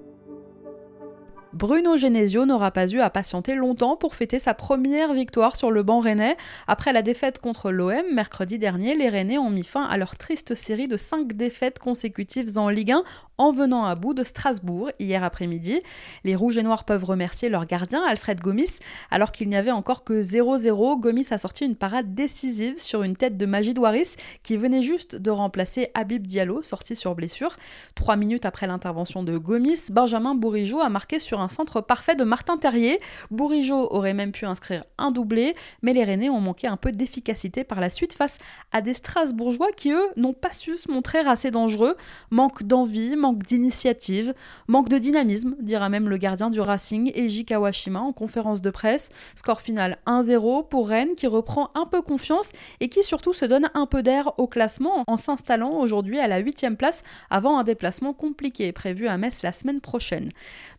Bruno 1.52 1.98
Genesio 1.98 2.46
n'aura 2.46 2.70
pas 2.70 2.86
eu 2.86 3.00
à 3.00 3.10
patienter 3.10 3.56
longtemps 3.56 3.96
pour 3.96 4.14
fêter 4.14 4.38
sa 4.38 4.54
première 4.54 5.14
victoire 5.14 5.56
sur 5.56 5.72
le 5.72 5.82
banc 5.82 6.00
rennais. 6.00 6.38
Après 6.68 6.94
la 6.94 7.02
défaite 7.02 7.40
contre 7.40 7.72
l'OM 7.72 8.04
mercredi 8.14 8.60
dernier, 8.60 8.94
les 8.94 9.10
Rennais 9.10 9.40
ont 9.40 9.50
mis 9.50 9.64
fin 9.64 9.84
à 9.84 9.98
leur 9.98 10.16
triste 10.16 10.54
série 10.54 10.88
de 10.88 10.96
5 10.96 11.34
défaites 11.34 11.80
consécutives 11.80 12.60
en 12.60 12.70
Ligue 12.70 12.92
1 12.92 13.04
en 13.40 13.52
venant 13.52 13.86
à 13.86 13.96
bout 13.96 14.14
de 14.14 14.24
Strasbourg 14.24 14.92
hier 15.00 15.24
après-midi. 15.24 15.82
Les 16.24 16.36
Rouges 16.36 16.58
et 16.58 16.64
Noirs 16.64 16.84
peuvent 16.84 17.04
remercier 17.04 17.50
leur 17.50 17.66
gardien 17.66 18.04
Alfred 18.08 18.40
Gomis. 18.42 18.78
Alors 19.10 19.32
qu'il 19.32 19.50
n'y 19.50 19.56
avait 19.56 19.72
encore 19.72 20.04
que 20.04 20.22
0-0, 20.22 21.00
Gomis 21.00 21.28
a 21.32 21.40
sorti 21.40 21.66
une 21.66 21.76
parade 21.76 22.14
décisive 22.14 22.78
sur 22.78 23.02
une 23.02 23.16
tête 23.16 23.38
de 23.38 23.46
Magid 23.48 23.80
Waris 23.80 24.18
qui 24.44 24.56
venait 24.56 24.84
juste 24.84 25.16
de 25.16 25.32
remplacer 25.32 25.88
Habib 25.96 26.28
Diallo, 26.28 26.62
sorti 26.62 26.96
sur 26.96 27.16
blessure. 27.16 27.56
Trois 27.96 28.18
minutes 28.18 28.46
après 28.46 28.68
l'intervention 28.68 29.24
de 29.24 29.36
Gomis, 29.38 29.90
Benjamin 29.90 30.36
Bourigeau 30.36 30.80
a 30.80 30.90
marqué 30.90 31.18
sur 31.18 31.39
un 31.40 31.50
centre 31.50 31.82
parfait 31.82 32.16
de 32.16 32.24
Martin 32.24 32.58
Terrier. 32.58 33.00
Bourigeau 33.32 33.88
aurait 33.92 34.14
même 34.14 34.32
pu 34.32 34.46
inscrire 34.46 34.84
un 34.98 35.12
doublé, 35.12 35.56
mais 35.82 35.94
les 35.94 36.04
Rennais 36.04 36.30
ont 36.30 36.40
manqué 36.40 36.68
un 36.68 36.78
peu 36.78 36.92
d'efficacité 36.92 37.64
par 37.64 37.80
la 37.80 37.90
suite 37.90 38.14
face 38.14 38.38
à 38.72 38.82
des 38.82 38.94
Strasbourgeois 38.94 39.72
qui, 39.76 39.92
eux, 39.92 40.08
n'ont 40.16 40.34
pas 40.34 40.52
su 40.52 40.78
se 40.78 40.92
montrer 40.92 41.20
assez 41.20 41.52
dangereux. 41.52 41.96
Manque 42.30 42.64
d'envie, 42.64 43.16
manque 43.16 43.44
d'initiative, 43.44 44.34
manque 44.68 44.90
de 44.90 44.98
dynamisme, 44.98 45.56
dira 45.60 45.90
même 45.90 46.10
le 46.10 46.18
gardien 46.18 46.50
du 46.50 46.62
Racing, 46.62 47.12
Eiji 47.16 47.46
Kawashima, 47.46 48.00
en 48.00 48.14
conférence 48.14 48.62
de 48.62 48.70
presse. 48.70 49.10
Score 49.36 49.62
final 49.62 49.98
1-0 50.06 50.68
pour 50.68 50.90
Rennes 50.90 51.16
qui 51.16 51.28
reprend 51.28 51.72
un 51.76 51.86
peu 51.86 52.02
confiance 52.02 52.52
et 52.80 52.90
qui 52.90 53.04
surtout 53.04 53.34
se 53.34 53.46
donne 53.46 53.70
un 53.74 53.86
peu 53.86 54.04
d'air 54.04 54.34
au 54.38 54.48
classement 54.48 55.04
en 55.08 55.18
s'installant 55.18 55.72
aujourd'hui 55.80 56.20
à 56.20 56.28
la 56.28 56.38
8 56.38 56.60
place 56.78 57.04
avant 57.30 57.58
un 57.58 57.64
déplacement 57.64 58.14
compliqué 58.14 58.72
prévu 58.72 59.08
à 59.08 59.18
Metz 59.18 59.42
la 59.44 59.52
semaine 59.52 59.82
prochaine. 59.82 60.30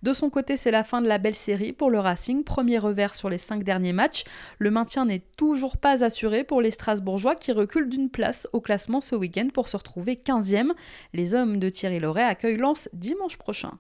De 0.02 0.12
son 0.12 0.30
côté, 0.30 0.49
c'est 0.56 0.70
la 0.70 0.84
fin 0.84 1.00
de 1.00 1.08
la 1.08 1.18
belle 1.18 1.34
série 1.34 1.72
pour 1.72 1.90
le 1.90 1.98
Racing, 1.98 2.44
premier 2.44 2.78
revers 2.78 3.14
sur 3.14 3.30
les 3.30 3.38
cinq 3.38 3.64
derniers 3.64 3.92
matchs. 3.92 4.24
Le 4.58 4.70
maintien 4.70 5.04
n'est 5.04 5.22
toujours 5.36 5.76
pas 5.76 6.04
assuré 6.04 6.44
pour 6.44 6.60
les 6.60 6.70
Strasbourgeois 6.70 7.34
qui 7.34 7.52
reculent 7.52 7.88
d'une 7.88 8.10
place 8.10 8.48
au 8.52 8.60
classement 8.60 9.00
ce 9.00 9.14
week-end 9.14 9.48
pour 9.52 9.68
se 9.68 9.76
retrouver 9.76 10.14
15e. 10.14 10.72
Les 11.12 11.34
hommes 11.34 11.58
de 11.58 11.68
Thierry 11.68 12.00
Loret 12.00 12.22
accueillent 12.22 12.56
Lens 12.56 12.88
dimanche 12.92 13.36
prochain. 13.36 13.72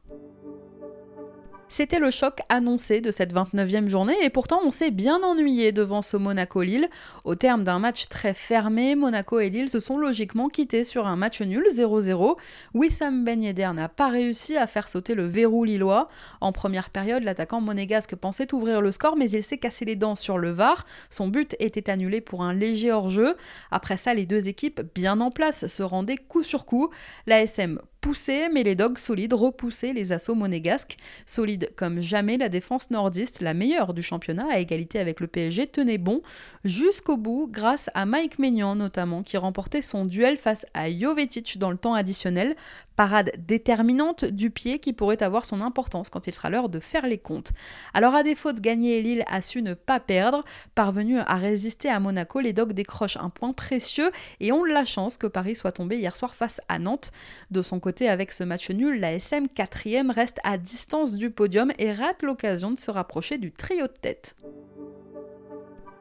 C'était 1.72 2.00
le 2.00 2.10
choc 2.10 2.40
annoncé 2.48 3.00
de 3.00 3.12
cette 3.12 3.32
29e 3.32 3.88
journée 3.88 4.16
et 4.24 4.28
pourtant 4.28 4.58
on 4.64 4.72
s'est 4.72 4.90
bien 4.90 5.22
ennuyé 5.22 5.70
devant 5.70 6.02
ce 6.02 6.16
Monaco-Lille. 6.16 6.90
Au 7.22 7.36
terme 7.36 7.62
d'un 7.62 7.78
match 7.78 8.08
très 8.08 8.34
fermé, 8.34 8.96
Monaco 8.96 9.38
et 9.38 9.50
Lille 9.50 9.70
se 9.70 9.78
sont 9.78 9.96
logiquement 9.96 10.48
quittés 10.48 10.82
sur 10.82 11.06
un 11.06 11.14
match 11.14 11.40
nul 11.40 11.64
0-0. 11.72 12.36
Wissam 12.74 13.24
Ben 13.24 13.40
Yedder 13.40 13.70
n'a 13.72 13.88
pas 13.88 14.08
réussi 14.08 14.56
à 14.56 14.66
faire 14.66 14.88
sauter 14.88 15.14
le 15.14 15.26
verrou 15.26 15.62
lillois. 15.62 16.08
En 16.40 16.50
première 16.50 16.90
période, 16.90 17.22
l'attaquant 17.22 17.60
monégasque 17.60 18.16
pensait 18.16 18.52
ouvrir 18.52 18.82
le 18.82 18.90
score 18.90 19.16
mais 19.16 19.30
il 19.30 19.42
s'est 19.44 19.58
cassé 19.58 19.84
les 19.84 19.94
dents 19.94 20.16
sur 20.16 20.38
le 20.38 20.50
VAR. 20.50 20.84
Son 21.08 21.28
but 21.28 21.54
était 21.60 21.88
annulé 21.88 22.20
pour 22.20 22.42
un 22.42 22.52
léger 22.52 22.90
hors-jeu. 22.90 23.36
Après 23.70 23.96
ça, 23.96 24.12
les 24.12 24.26
deux 24.26 24.48
équipes 24.48 24.80
bien 24.92 25.20
en 25.20 25.30
place 25.30 25.68
se 25.68 25.84
rendaient 25.84 26.16
coup 26.16 26.42
sur 26.42 26.66
coup. 26.66 26.90
La 27.28 27.40
SM 27.42 27.78
poussé, 28.00 28.48
mais 28.52 28.62
les 28.62 28.74
dogs 28.74 28.98
solides 28.98 29.34
repoussaient 29.34 29.92
les 29.92 30.12
assauts 30.12 30.34
monégasques. 30.34 30.96
Solide 31.26 31.70
comme 31.76 32.00
jamais, 32.00 32.38
la 32.38 32.48
défense 32.48 32.90
nordiste, 32.90 33.40
la 33.40 33.54
meilleure 33.54 33.94
du 33.94 34.02
championnat, 34.02 34.46
à 34.50 34.58
égalité 34.58 34.98
avec 34.98 35.20
le 35.20 35.26
PSG, 35.26 35.66
tenait 35.66 35.98
bon 35.98 36.22
jusqu'au 36.64 37.16
bout 37.16 37.48
grâce 37.50 37.90
à 37.94 38.06
Mike 38.06 38.38
Maignan 38.38 38.74
notamment, 38.74 39.22
qui 39.22 39.36
remportait 39.36 39.82
son 39.82 40.04
duel 40.04 40.36
face 40.36 40.66
à 40.74 40.90
Jovetic 40.90 41.58
dans 41.58 41.70
le 41.70 41.76
temps 41.76 41.94
additionnel. 41.94 42.56
Parade 43.00 43.32
déterminante 43.38 44.26
du 44.26 44.50
pied 44.50 44.78
qui 44.78 44.92
pourrait 44.92 45.22
avoir 45.22 45.46
son 45.46 45.62
importance 45.62 46.10
quand 46.10 46.26
il 46.26 46.34
sera 46.34 46.50
l'heure 46.50 46.68
de 46.68 46.80
faire 46.80 47.06
les 47.06 47.16
comptes. 47.16 47.54
Alors 47.94 48.14
à 48.14 48.22
défaut 48.22 48.52
de 48.52 48.60
gagner, 48.60 49.00
Lille 49.00 49.24
a 49.26 49.40
su 49.40 49.62
ne 49.62 49.72
pas 49.72 50.00
perdre. 50.00 50.44
Parvenu 50.74 51.18
à 51.18 51.36
résister 51.36 51.88
à 51.88 51.98
Monaco, 51.98 52.40
les 52.40 52.52
Dogs 52.52 52.74
décrochent 52.74 53.16
un 53.16 53.30
point 53.30 53.54
précieux 53.54 54.10
et 54.38 54.52
ont 54.52 54.64
la 54.64 54.84
chance 54.84 55.16
que 55.16 55.26
Paris 55.26 55.56
soit 55.56 55.72
tombé 55.72 55.96
hier 55.96 56.14
soir 56.14 56.34
face 56.34 56.60
à 56.68 56.78
Nantes. 56.78 57.10
De 57.50 57.62
son 57.62 57.80
côté, 57.80 58.06
avec 58.06 58.32
ce 58.32 58.44
match 58.44 58.68
nul, 58.68 59.00
la 59.00 59.14
SM 59.14 59.48
4 59.48 60.12
reste 60.12 60.40
à 60.44 60.58
distance 60.58 61.14
du 61.14 61.30
podium 61.30 61.72
et 61.78 61.94
rate 61.94 62.22
l'occasion 62.22 62.70
de 62.70 62.78
se 62.78 62.90
rapprocher 62.90 63.38
du 63.38 63.50
trio 63.50 63.86
de 63.86 63.92
tête. 63.92 64.36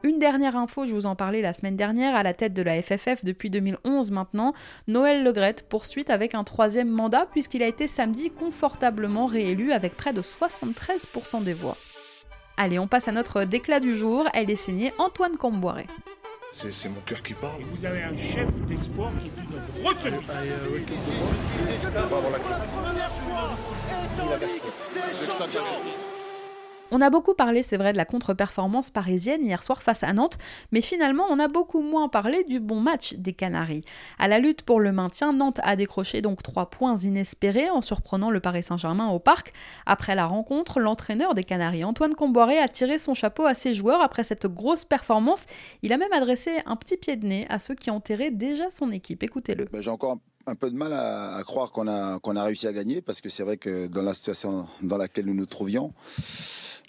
Une 0.02 0.18
dernière 0.18 0.56
info, 0.56 0.86
je 0.86 0.94
vous 0.94 1.04
en 1.04 1.14
parlais 1.14 1.42
la 1.42 1.52
semaine 1.52 1.76
dernière, 1.76 2.16
à 2.16 2.22
la 2.22 2.32
tête 2.32 2.54
de 2.54 2.62
la 2.62 2.80
FFF 2.80 3.22
depuis 3.22 3.50
2011 3.50 4.10
maintenant, 4.12 4.54
Noël 4.88 5.22
Legrette 5.22 5.68
poursuit 5.68 6.06
avec 6.08 6.34
un 6.34 6.42
troisième 6.42 6.88
mandat 6.88 7.26
puisqu'il 7.30 7.62
a 7.62 7.66
été 7.66 7.86
samedi 7.86 8.30
confortablement 8.30 9.26
réélu 9.26 9.72
avec 9.72 9.96
près 9.96 10.14
de 10.14 10.22
73% 10.22 11.42
des 11.42 11.52
voix. 11.52 11.76
Allez, 12.56 12.78
on 12.78 12.86
passe 12.86 13.08
à 13.08 13.12
notre 13.12 13.44
déclat 13.44 13.78
du 13.78 13.94
jour, 13.94 14.26
elle 14.32 14.50
est 14.50 14.56
signée 14.56 14.94
Antoine 14.98 15.36
Comboiré. 15.36 15.86
C'est 16.52 16.88
mon 16.88 17.00
cœur 17.02 17.22
qui 17.22 17.34
parle. 17.34 17.60
Et 17.60 17.64
vous 17.64 17.84
avez 17.84 18.02
un 18.02 18.16
chef 18.16 18.48
d'espoir 18.66 19.12
qui 19.18 19.28
dit 19.28 19.46
notre 19.50 19.86
retenue. 19.86 20.16
On 26.92 27.00
a 27.00 27.10
beaucoup 27.10 27.34
parlé, 27.34 27.62
c'est 27.62 27.76
vrai, 27.76 27.92
de 27.92 27.96
la 27.96 28.04
contre-performance 28.04 28.90
parisienne 28.90 29.42
hier 29.42 29.62
soir 29.62 29.80
face 29.80 30.02
à 30.02 30.12
Nantes, 30.12 30.38
mais 30.72 30.80
finalement, 30.80 31.24
on 31.30 31.38
a 31.38 31.46
beaucoup 31.46 31.82
moins 31.82 32.08
parlé 32.08 32.42
du 32.44 32.58
bon 32.58 32.80
match 32.80 33.14
des 33.14 33.32
Canaries. 33.32 33.84
À 34.18 34.26
la 34.26 34.40
lutte 34.40 34.62
pour 34.62 34.80
le 34.80 34.90
maintien, 34.90 35.32
Nantes 35.32 35.60
a 35.62 35.76
décroché 35.76 36.20
donc 36.20 36.42
trois 36.42 36.68
points 36.68 36.96
inespérés 36.96 37.70
en 37.70 37.80
surprenant 37.80 38.30
le 38.30 38.40
Paris 38.40 38.64
Saint-Germain 38.64 39.08
au 39.08 39.20
parc. 39.20 39.52
Après 39.86 40.16
la 40.16 40.26
rencontre, 40.26 40.80
l'entraîneur 40.80 41.34
des 41.34 41.44
Canaries, 41.44 41.84
Antoine 41.84 42.14
Comboiré, 42.14 42.58
a 42.58 42.66
tiré 42.66 42.98
son 42.98 43.14
chapeau 43.14 43.46
à 43.46 43.54
ses 43.54 43.72
joueurs 43.72 44.02
après 44.02 44.24
cette 44.24 44.46
grosse 44.46 44.84
performance. 44.84 45.46
Il 45.82 45.92
a 45.92 45.96
même 45.96 46.12
adressé 46.12 46.58
un 46.66 46.74
petit 46.74 46.96
pied 46.96 47.14
de 47.14 47.26
nez 47.26 47.46
à 47.48 47.60
ceux 47.60 47.76
qui 47.76 47.90
enterraient 47.90 48.32
déjà 48.32 48.68
son 48.70 48.90
équipe. 48.90 49.22
Écoutez-le. 49.22 49.66
Ben, 49.66 49.80
j'ai 49.80 49.90
encore 49.90 50.18
un 50.46 50.54
peu 50.54 50.70
de 50.70 50.76
mal 50.76 50.92
à, 50.92 51.40
croire 51.44 51.70
qu'on 51.70 51.88
a, 51.88 52.18
qu'on 52.18 52.36
a 52.36 52.44
réussi 52.44 52.66
à 52.66 52.72
gagner 52.72 53.00
parce 53.00 53.20
que 53.20 53.28
c'est 53.28 53.42
vrai 53.42 53.56
que 53.56 53.86
dans 53.86 54.02
la 54.02 54.14
situation 54.14 54.68
dans 54.82 54.96
laquelle 54.96 55.26
nous 55.26 55.34
nous 55.34 55.46
trouvions, 55.46 55.92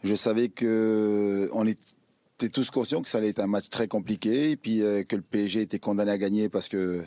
je 0.03 0.15
savais 0.15 0.49
que 0.49 1.49
on 1.53 1.67
était 1.67 2.49
tous 2.49 2.71
conscients 2.71 3.01
que 3.01 3.09
ça 3.09 3.19
allait 3.19 3.29
être 3.29 3.39
un 3.39 3.47
match 3.47 3.69
très 3.69 3.87
compliqué 3.87 4.51
et 4.51 4.57
puis 4.57 4.81
euh, 4.81 5.03
que 5.03 5.15
le 5.15 5.21
PSG 5.21 5.61
était 5.61 5.79
condamné 5.79 6.11
à 6.11 6.17
gagner 6.17 6.49
parce 6.49 6.69
que 6.69 7.03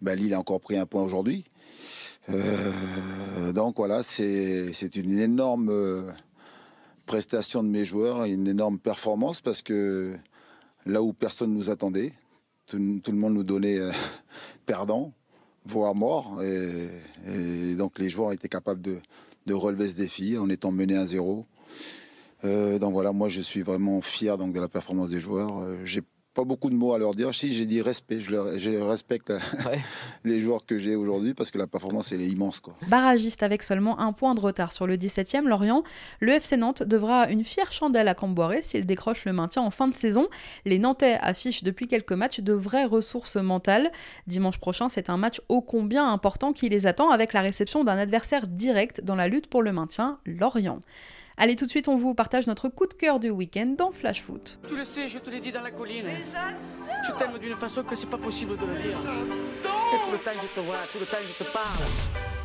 bah, 0.00 0.14
Lille 0.14 0.34
a 0.34 0.38
encore 0.38 0.60
pris 0.60 0.76
un 0.76 0.86
point 0.86 1.02
aujourd'hui. 1.02 1.44
Euh, 2.28 3.52
donc 3.52 3.76
voilà, 3.76 4.02
c'est 4.02 4.96
une 4.96 5.18
énorme 5.18 5.70
euh, 5.70 6.10
prestation 7.06 7.62
de 7.62 7.68
mes 7.68 7.84
joueurs, 7.84 8.24
une 8.24 8.48
énorme 8.48 8.78
performance 8.78 9.40
parce 9.40 9.62
que 9.62 10.14
là 10.84 11.02
où 11.02 11.12
personne 11.12 11.52
nous 11.52 11.70
attendait, 11.70 12.12
tout, 12.66 12.78
le 12.78 13.12
monde 13.12 13.34
nous 13.34 13.44
donnait 13.44 13.78
perdant, 14.66 15.12
voire 15.66 15.94
mort. 15.94 16.42
Et, 16.42 17.74
donc 17.74 17.98
les 17.98 18.08
joueurs 18.08 18.32
étaient 18.32 18.48
capables 18.48 18.80
de, 18.82 19.54
relever 19.54 19.88
ce 19.88 19.94
défi 19.94 20.38
en 20.38 20.48
étant 20.48 20.72
mené 20.72 20.96
à 20.96 21.06
zéro. 21.06 21.46
Euh, 22.44 22.78
donc 22.78 22.92
voilà, 22.92 23.12
moi 23.12 23.28
je 23.28 23.40
suis 23.40 23.62
vraiment 23.62 24.00
fier 24.00 24.38
donc, 24.38 24.52
de 24.52 24.60
la 24.60 24.68
performance 24.68 25.10
des 25.10 25.20
joueurs. 25.20 25.60
Euh, 25.60 25.76
pas 26.36 26.44
beaucoup 26.44 26.68
de 26.68 26.74
mots 26.74 26.92
à 26.92 26.98
leur 26.98 27.14
dire. 27.14 27.34
Si 27.34 27.52
j'ai 27.54 27.64
dit 27.64 27.80
respect, 27.80 28.20
je, 28.20 28.30
leur, 28.30 28.58
je 28.58 28.70
respecte 28.70 29.32
les 30.24 30.40
joueurs 30.40 30.66
que 30.66 30.78
j'ai 30.78 30.94
aujourd'hui 30.94 31.32
parce 31.32 31.50
que 31.50 31.56
la 31.56 31.66
performance 31.66 32.12
elle 32.12 32.20
est 32.20 32.28
immense. 32.28 32.60
Quoi. 32.60 32.76
Barragiste 32.88 33.42
avec 33.42 33.62
seulement 33.62 33.98
un 33.98 34.12
point 34.12 34.34
de 34.34 34.40
retard 34.40 34.74
sur 34.74 34.86
le 34.86 34.96
17e, 34.96 35.48
Lorient, 35.48 35.82
le 36.20 36.32
FC 36.32 36.58
Nantes 36.58 36.82
devra 36.82 37.30
une 37.30 37.42
fière 37.42 37.72
chandelle 37.72 38.06
à 38.06 38.14
Camboiré 38.14 38.60
s'il 38.60 38.84
décroche 38.84 39.24
le 39.24 39.32
maintien 39.32 39.62
en 39.62 39.70
fin 39.70 39.88
de 39.88 39.96
saison. 39.96 40.28
Les 40.66 40.78
Nantais 40.78 41.18
affichent 41.22 41.62
depuis 41.62 41.88
quelques 41.88 42.12
matchs 42.12 42.40
de 42.40 42.52
vraies 42.52 42.84
ressources 42.84 43.36
mentales. 43.36 43.90
Dimanche 44.26 44.58
prochain, 44.58 44.90
c'est 44.90 45.08
un 45.08 45.16
match 45.16 45.40
ô 45.48 45.62
combien 45.62 46.06
important 46.06 46.52
qui 46.52 46.68
les 46.68 46.86
attend 46.86 47.10
avec 47.10 47.32
la 47.32 47.40
réception 47.40 47.82
d'un 47.82 47.96
adversaire 47.96 48.46
direct 48.46 49.00
dans 49.02 49.16
la 49.16 49.28
lutte 49.28 49.46
pour 49.46 49.62
le 49.62 49.72
maintien, 49.72 50.18
Lorient. 50.26 50.80
Allez, 51.38 51.54
tout 51.54 51.66
de 51.66 51.70
suite, 51.70 51.88
on 51.88 51.96
vous 51.96 52.14
partage 52.14 52.46
notre 52.46 52.70
coup 52.70 52.86
de 52.86 52.94
cœur 52.94 53.20
du 53.20 53.28
week-end 53.28 53.74
dans 53.76 53.90
Flash 53.90 54.22
Foot. 54.22 54.58
Tu 54.66 54.74
le 54.74 54.84
sais, 54.84 55.06
je 55.06 55.18
te 55.18 55.28
l'ai 55.28 55.40
dit 55.40 55.52
dans 55.52 55.60
la 55.60 55.70
colline. 55.70 56.06
Je 57.06 57.12
t'aime 57.12 57.38
d'une 57.38 57.56
façon 57.56 57.82
que 57.82 57.94
c'est 57.94 58.08
pas 58.08 58.16
possible 58.16 58.56
de 58.56 58.64
le 58.64 58.74
dire. 58.74 58.98
Et 58.98 59.98
tout 60.04 60.12
le 60.12 60.18
temps 60.18 60.30
je 60.34 60.60
te 60.60 60.64
vois, 60.64 60.76
tout 60.90 60.98
le 60.98 61.04
temps 61.04 61.18
je 61.20 61.44
te 61.44 61.52
parle. 61.52 62.35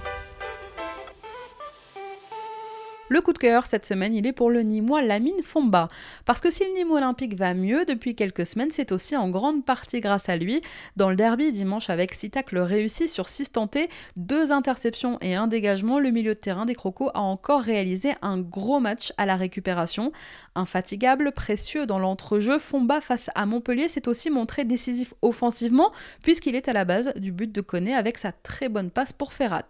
Le 3.11 3.19
coup 3.19 3.33
de 3.33 3.39
cœur 3.39 3.65
cette 3.65 3.85
semaine, 3.85 4.15
il 4.15 4.25
est 4.25 4.31
pour 4.31 4.49
le 4.49 4.61
Nîmois 4.61 5.01
Lamine 5.01 5.43
Fomba. 5.43 5.89
Parce 6.23 6.39
que 6.39 6.49
si 6.49 6.63
le 6.63 6.73
Nîmes 6.75 6.91
olympique 6.91 7.35
va 7.35 7.53
mieux 7.53 7.83
depuis 7.83 8.15
quelques 8.15 8.45
semaines, 8.45 8.71
c'est 8.71 8.93
aussi 8.93 9.17
en 9.17 9.27
grande 9.27 9.65
partie 9.65 9.99
grâce 9.99 10.29
à 10.29 10.37
lui. 10.37 10.61
Dans 10.95 11.09
le 11.09 11.17
derby 11.17 11.51
dimanche 11.51 11.89
avec 11.89 12.13
6 12.13 12.29
tacles 12.29 12.59
réussis 12.59 13.09
sur 13.09 13.27
6 13.27 13.51
tentés, 13.51 13.89
2 14.15 14.53
interceptions 14.53 15.17
et 15.19 15.35
un 15.35 15.47
dégagement, 15.47 15.99
le 15.99 16.09
milieu 16.09 16.35
de 16.35 16.39
terrain 16.39 16.65
des 16.65 16.73
Crocos 16.73 17.11
a 17.13 17.19
encore 17.19 17.59
réalisé 17.63 18.13
un 18.21 18.39
gros 18.39 18.79
match 18.79 19.11
à 19.17 19.25
la 19.25 19.35
récupération. 19.35 20.13
Infatigable, 20.55 21.33
précieux 21.33 21.85
dans 21.85 21.99
l'entrejeu, 21.99 22.59
Fomba 22.59 23.01
face 23.01 23.29
à 23.35 23.45
Montpellier 23.45 23.89
s'est 23.89 24.07
aussi 24.07 24.29
montré 24.29 24.63
décisif 24.63 25.13
offensivement 25.21 25.91
puisqu'il 26.23 26.55
est 26.55 26.69
à 26.69 26.73
la 26.73 26.85
base 26.85 27.11
du 27.17 27.33
but 27.33 27.51
de 27.51 27.59
Koné 27.59 27.93
avec 27.93 28.17
sa 28.17 28.31
très 28.31 28.69
bonne 28.69 28.89
passe 28.89 29.11
pour 29.11 29.33
Ferrat. 29.33 29.67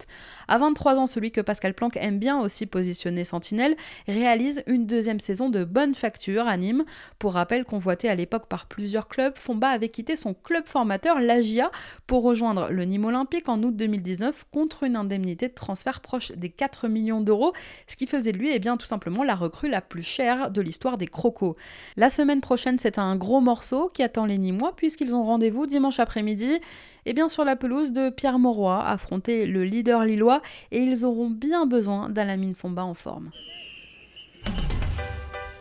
À 0.48 0.60
23 0.60 0.98
ans, 1.00 1.08
celui 1.08 1.32
que 1.32 1.42
Pascal 1.42 1.74
Planck 1.74 1.98
aime 1.98 2.20
bien 2.20 2.40
aussi 2.40 2.68
positionner 2.68 3.24
Sentinelle, 3.32 3.78
réalise 4.08 4.62
une 4.68 4.86
deuxième 4.86 5.22
saison 5.22 5.50
de 5.50 5.64
bonne 5.64 5.94
facture 5.94 6.48
à 6.48 6.58
Nîmes. 6.58 6.84
Pour 7.18 7.34
rappel, 7.34 7.64
convoité 7.64 8.10
à 8.10 8.16
l'époque 8.16 8.48
par 8.48 8.66
plusieurs 8.66 9.08
clubs, 9.08 9.38
Fomba 9.38 9.70
avait 9.70 9.90
quitté 9.90 10.18
son 10.18 10.34
club 10.34 10.66
formateur, 10.68 11.22
l'Agia, 11.22 11.72
pour 12.08 12.24
rejoindre 12.24 12.70
le 12.70 12.84
Nîmes 12.84 13.06
Olympique 13.06 13.48
en 13.48 13.64
août 13.64 13.76
2019 13.76 14.46
contre 14.52 14.84
une 14.84 14.98
indemnité 14.98 15.48
de 15.48 15.54
transfert 15.54 16.02
proche 16.02 16.34
des 16.34 16.50
4 16.50 16.90
millions 16.90 17.22
d'euros, 17.22 17.54
ce 17.88 17.96
qui 17.96 18.06
faisait 18.06 18.34
de 18.34 18.38
lui 18.38 18.52
eh 18.52 18.60
bien, 18.60 18.76
tout 18.76 18.86
simplement 18.86 19.24
la 19.24 19.36
recrue 19.36 19.70
la 19.70 19.82
plus 19.82 20.04
chère 20.04 20.52
de 20.52 20.62
l'histoire 20.62 20.98
des 20.98 21.08
Crocos. 21.08 21.56
La 21.96 22.10
semaine 22.10 22.42
prochaine, 22.42 22.80
c'est 22.80 23.00
un 23.00 23.16
gros 23.16 23.40
morceau 23.40 23.90
qui 23.94 24.04
attend 24.04 24.26
les 24.26 24.38
Nîmois 24.38 24.76
puisqu'ils 24.76 25.16
ont 25.16 25.24
rendez-vous 25.24 25.68
dimanche 25.68 26.00
après-midi 26.00 26.60
et 27.06 27.14
bien 27.14 27.30
sur 27.30 27.46
la 27.46 27.56
pelouse 27.56 27.92
de 27.92 28.10
Pierre 28.10 28.40
Mauroy, 28.40 28.84
affronter 28.86 29.46
le 29.46 29.64
leader 29.64 30.04
lillois 30.04 30.42
et 30.72 30.80
ils 30.80 31.06
auront 31.06 31.30
bien 31.30 31.66
besoin 31.66 32.10
d'Alamine 32.10 32.56
Fomba 32.56 32.84
en 32.84 32.94
forme. 32.94 33.21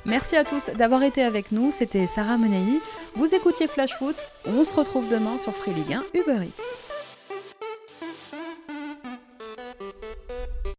Merci 0.04 0.36
à 0.36 0.44
tous 0.44 0.70
d'avoir 0.70 1.02
été 1.02 1.22
avec 1.22 1.52
nous, 1.52 1.70
c'était 1.70 2.06
Sarah 2.06 2.36
Menei. 2.36 2.80
Vous 3.14 3.34
écoutiez 3.34 3.68
Flash 3.68 3.94
Foot, 3.98 4.16
on 4.46 4.64
se 4.64 4.74
retrouve 4.74 5.08
demain 5.08 5.38
sur 5.38 5.54
Free 5.54 5.74
Ligue 5.74 5.92
1 5.92 6.04
Uber 6.14 6.46
Eats. 6.46 6.89